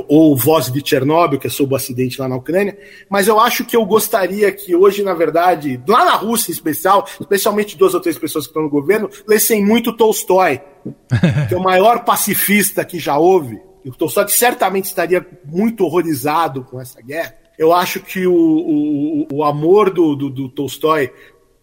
Ou 0.08 0.36
Voz 0.36 0.71
de 0.71 0.82
Chernobyl, 0.84 1.39
que 1.39 1.45
é 1.45 1.49
sobre 1.52 1.76
o 1.76 1.78
acidente 1.78 2.19
lá 2.19 2.28
na 2.28 2.36
Ucrânia. 2.36 2.76
Mas 3.08 3.28
eu 3.28 3.39
acho 3.39 3.63
que 3.63 3.78
eu 3.78 3.86
gostaria 3.86 4.52
que 4.52 4.76
hoje, 4.76 5.04
na 5.04 5.13
verdade, 5.13 5.80
lá 5.88 6.04
na 6.04 6.15
Rússia 6.15 6.49
em 6.49 6.56
especial, 6.56 7.08
especialmente 7.21 7.78
duas 7.78 7.93
ou 7.93 7.99
três 7.99 8.17
pessoas 8.17 8.45
que 8.45 8.49
estão 8.49 8.63
no 8.63 8.69
governo, 8.71 9.08
lessem 9.28 9.63
muito 9.63 9.95
Tolstói, 9.95 10.62
que 11.47 11.54
é 11.54 11.58
o 11.58 11.62
maior 11.62 12.04
pacifista 12.04 12.84
que 12.84 12.97
já 12.97 13.19
houve. 13.19 13.62
E 13.86 13.89
o 13.89 13.93
Tolstói 13.93 14.28
certamente 14.30 14.86
estaria 14.86 15.23
muito 15.45 15.86
horrorizado 15.86 16.63
com 16.63 16.82
essa 16.82 16.99
guerra 17.04 17.42
eu 17.57 17.73
acho 17.73 17.99
que 17.99 18.25
o, 18.25 18.33
o, 18.33 19.27
o 19.31 19.43
amor 19.43 19.89
do, 19.89 20.15
do, 20.15 20.29
do, 20.29 20.49
Tolstói 20.49 21.11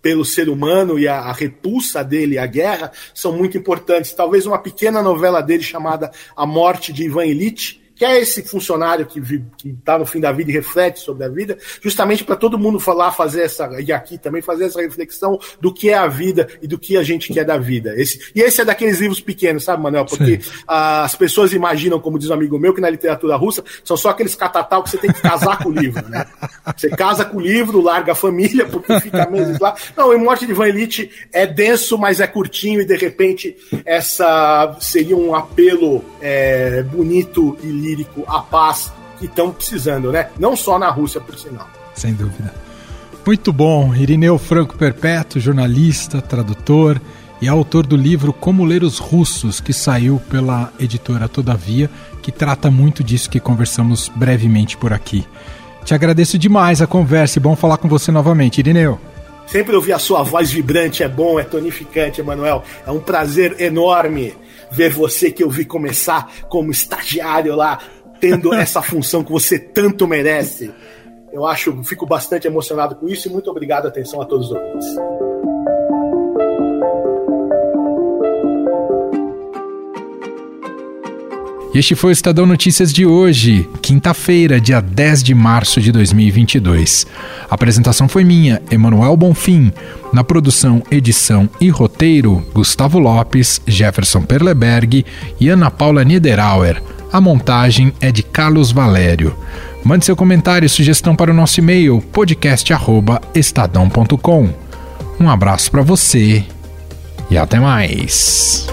pelo 0.01 0.25
ser 0.25 0.49
humano 0.49 0.99
e 0.99 1.07
a, 1.07 1.19
a, 1.19 1.33
repulsa 1.33 2.03
dele 2.03 2.39
à 2.39 2.47
guerra 2.47 2.93
são 3.15 3.33
muito 3.33 3.59
importantes. 3.59 4.15
Talvez 4.15 4.47
uma 4.47 4.59
pequena 4.59 5.03
novela 5.03 5.43
dele 5.43 5.63
chamada 5.63 6.11
A 6.35 6.47
Morte 6.47 6.93
de 6.93 7.05
Ivan 7.05 7.27
Ilitch, 8.01 8.11
quer 8.11 8.19
esse 8.19 8.43
funcionário 8.43 9.05
que 9.05 9.21
está 9.67 9.99
no 9.99 10.07
fim 10.07 10.21
da 10.21 10.33
vida 10.33 10.51
e 10.51 10.55
reflete 10.55 11.01
sobre 11.01 11.25
a 11.25 11.29
vida, 11.29 11.59
justamente 11.83 12.25
para 12.25 12.35
todo 12.35 12.59
mundo 12.59 12.81
falar, 12.81 13.13
fazer 13.13 13.43
essa, 13.43 13.69
e 13.79 13.93
aqui 13.93 14.17
também 14.17 14.41
fazer 14.41 14.65
essa 14.65 14.81
reflexão 14.81 15.39
do 15.61 15.73
que 15.73 15.91
é 15.91 15.95
a 15.95 16.07
vida 16.07 16.49
e 16.63 16.67
do 16.67 16.79
que 16.79 16.97
a 16.97 17.03
gente 17.03 17.31
quer 17.31 17.45
da 17.45 17.59
vida. 17.59 17.95
Esse, 18.01 18.33
e 18.35 18.41
esse 18.41 18.63
é 18.63 18.65
daqueles 18.65 19.01
livros 19.01 19.21
pequenos, 19.21 19.65
sabe, 19.65 19.83
Manuel? 19.83 20.07
Porque 20.07 20.41
as 20.67 21.15
pessoas 21.15 21.53
imaginam, 21.53 22.01
como 22.01 22.19
diz 22.19 22.31
um 22.31 22.35
amigo 22.35 22.59
meu, 22.59 22.73
que 22.73 22.81
na 22.81 22.89
literatura 22.89 23.37
russa 23.37 23.63
são 23.85 23.99
só 23.99 24.09
aqueles 24.09 24.35
catatal 24.35 24.83
que 24.83 24.89
você 24.91 24.97
tem 24.97 25.13
que 25.13 25.21
casar 25.21 25.59
com 25.59 25.69
o 25.69 25.73
livro, 25.73 26.09
né? 26.09 26.25
Você 26.75 26.89
casa 26.89 27.25
com 27.25 27.37
o 27.37 27.41
livro, 27.41 27.83
larga 27.83 28.13
a 28.13 28.15
família, 28.15 28.65
porque 28.65 28.99
fica 29.01 29.29
meses 29.29 29.59
lá. 29.59 29.75
Não, 29.95 30.15
o 30.15 30.19
Morte 30.19 30.47
de 30.47 30.55
Van 30.55 30.69
Elite 30.69 31.11
é 31.33 31.47
denso, 31.47 31.99
mas 31.99 32.21
é 32.21 32.27
curtinho, 32.27 32.81
e 32.81 32.85
de 32.87 32.97
repente 32.97 33.57
essa 33.85 34.77
seria 34.81 35.17
um 35.17 35.35
apelo 35.35 36.03
é, 36.23 36.83
bonito 36.83 37.59
e 37.63 37.67
lindo 37.67 37.90
lírico, 37.91 38.25
a 38.27 38.41
paz 38.41 38.93
que 39.19 39.27
estão 39.27 39.51
precisando, 39.51 40.11
né? 40.11 40.29
Não 40.39 40.57
só 40.57 40.79
na 40.79 40.89
Rússia, 40.91 41.21
por 41.21 41.37
sinal. 41.39 41.69
Sem 41.95 42.15
dúvida. 42.15 42.55
Muito 43.27 43.53
bom. 43.53 43.95
Irineu 43.95 44.39
Franco 44.39 44.77
Perpétuo, 44.77 45.41
jornalista, 45.41 46.23
tradutor 46.23 47.01
e 47.41 47.49
autor 47.49 47.87
do 47.87 47.97
livro 47.97 48.33
Como 48.33 48.65
Ler 48.65 48.83
os 48.83 48.99
Russos, 48.99 49.61
que 49.61 49.73
saiu 49.73 50.21
pela 50.31 50.73
editora 50.79 51.29
Todavia, 51.29 51.91
que 52.23 52.33
trata 52.33 52.71
muito 52.71 53.05
disso 53.05 53.31
que 53.31 53.41
conversamos 53.41 54.11
brevemente 54.15 54.77
por 54.77 54.93
aqui. 54.93 55.27
Te 55.85 55.95
agradeço 55.95 56.39
demais 56.39 56.83
a 56.83 56.87
conversa 56.87 57.39
e 57.39 57.43
bom 57.43 57.57
falar 57.57 57.79
com 57.79 57.89
você 57.89 58.11
novamente, 58.13 58.59
Irineu. 58.59 58.99
Sempre 59.47 59.75
ouvir 59.75 59.93
a 59.93 59.99
sua 59.99 60.23
voz 60.23 60.51
vibrante 60.51 61.03
é 61.03 61.09
bom, 61.09 61.41
é 61.41 61.43
tonificante, 61.43 62.21
Emanuel. 62.21 62.63
É 62.87 62.91
um 62.91 63.01
prazer 63.01 63.61
enorme 63.61 64.35
ver 64.71 64.91
você 64.91 65.31
que 65.31 65.43
eu 65.43 65.51
vi 65.51 65.65
começar 65.65 66.31
como 66.49 66.71
estagiário 66.71 67.55
lá, 67.57 67.79
tendo 68.21 68.53
essa 68.55 68.83
função 68.83 69.25
que 69.25 69.33
você 69.33 69.59
tanto 69.59 70.07
merece. 70.07 70.73
Eu 71.33 71.47
acho, 71.47 71.83
fico 71.85 72.07
bastante 72.07 72.47
emocionado 72.47 72.97
com 72.97 73.09
isso 73.09 73.29
e 73.29 73.31
muito 73.31 73.51
obrigado, 73.51 73.87
atenção 73.87 74.21
a 74.21 74.25
todos 74.25 74.51
os 74.51 74.53
ouvintes. 74.53 75.20
Este 81.81 81.95
foi 81.95 82.11
o 82.11 82.13
Estadão 82.13 82.45
Notícias 82.45 82.93
de 82.93 83.07
hoje, 83.07 83.67
quinta-feira, 83.81 84.61
dia 84.61 84.83
10 84.83 85.23
de 85.23 85.35
março 85.35 85.81
de 85.81 85.91
2022. 85.91 87.07
A 87.49 87.55
apresentação 87.55 88.07
foi 88.07 88.23
minha, 88.23 88.61
Emanuel 88.71 89.17
Bonfim. 89.17 89.73
Na 90.13 90.23
produção, 90.23 90.83
edição 90.91 91.49
e 91.59 91.71
roteiro, 91.71 92.47
Gustavo 92.53 92.99
Lopes, 92.99 93.63
Jefferson 93.67 94.21
Perleberg 94.21 95.07
e 95.41 95.49
Ana 95.49 95.71
Paula 95.71 96.05
Niederauer. 96.05 96.83
A 97.11 97.19
montagem 97.19 97.95
é 97.99 98.13
de 98.13 98.23
Carlos 98.23 98.73
Valério. 98.73 99.35
Mande 99.83 100.05
seu 100.05 100.15
comentário 100.15 100.67
e 100.67 100.69
sugestão 100.69 101.17
para 101.17 101.31
o 101.31 101.35
nosso 101.35 101.61
e-mail 101.61 102.03
podcast@estadão.com. 102.13 104.51
Um 105.19 105.31
abraço 105.31 105.71
para 105.71 105.81
você 105.81 106.45
e 107.31 107.39
até 107.39 107.59
mais. 107.59 108.69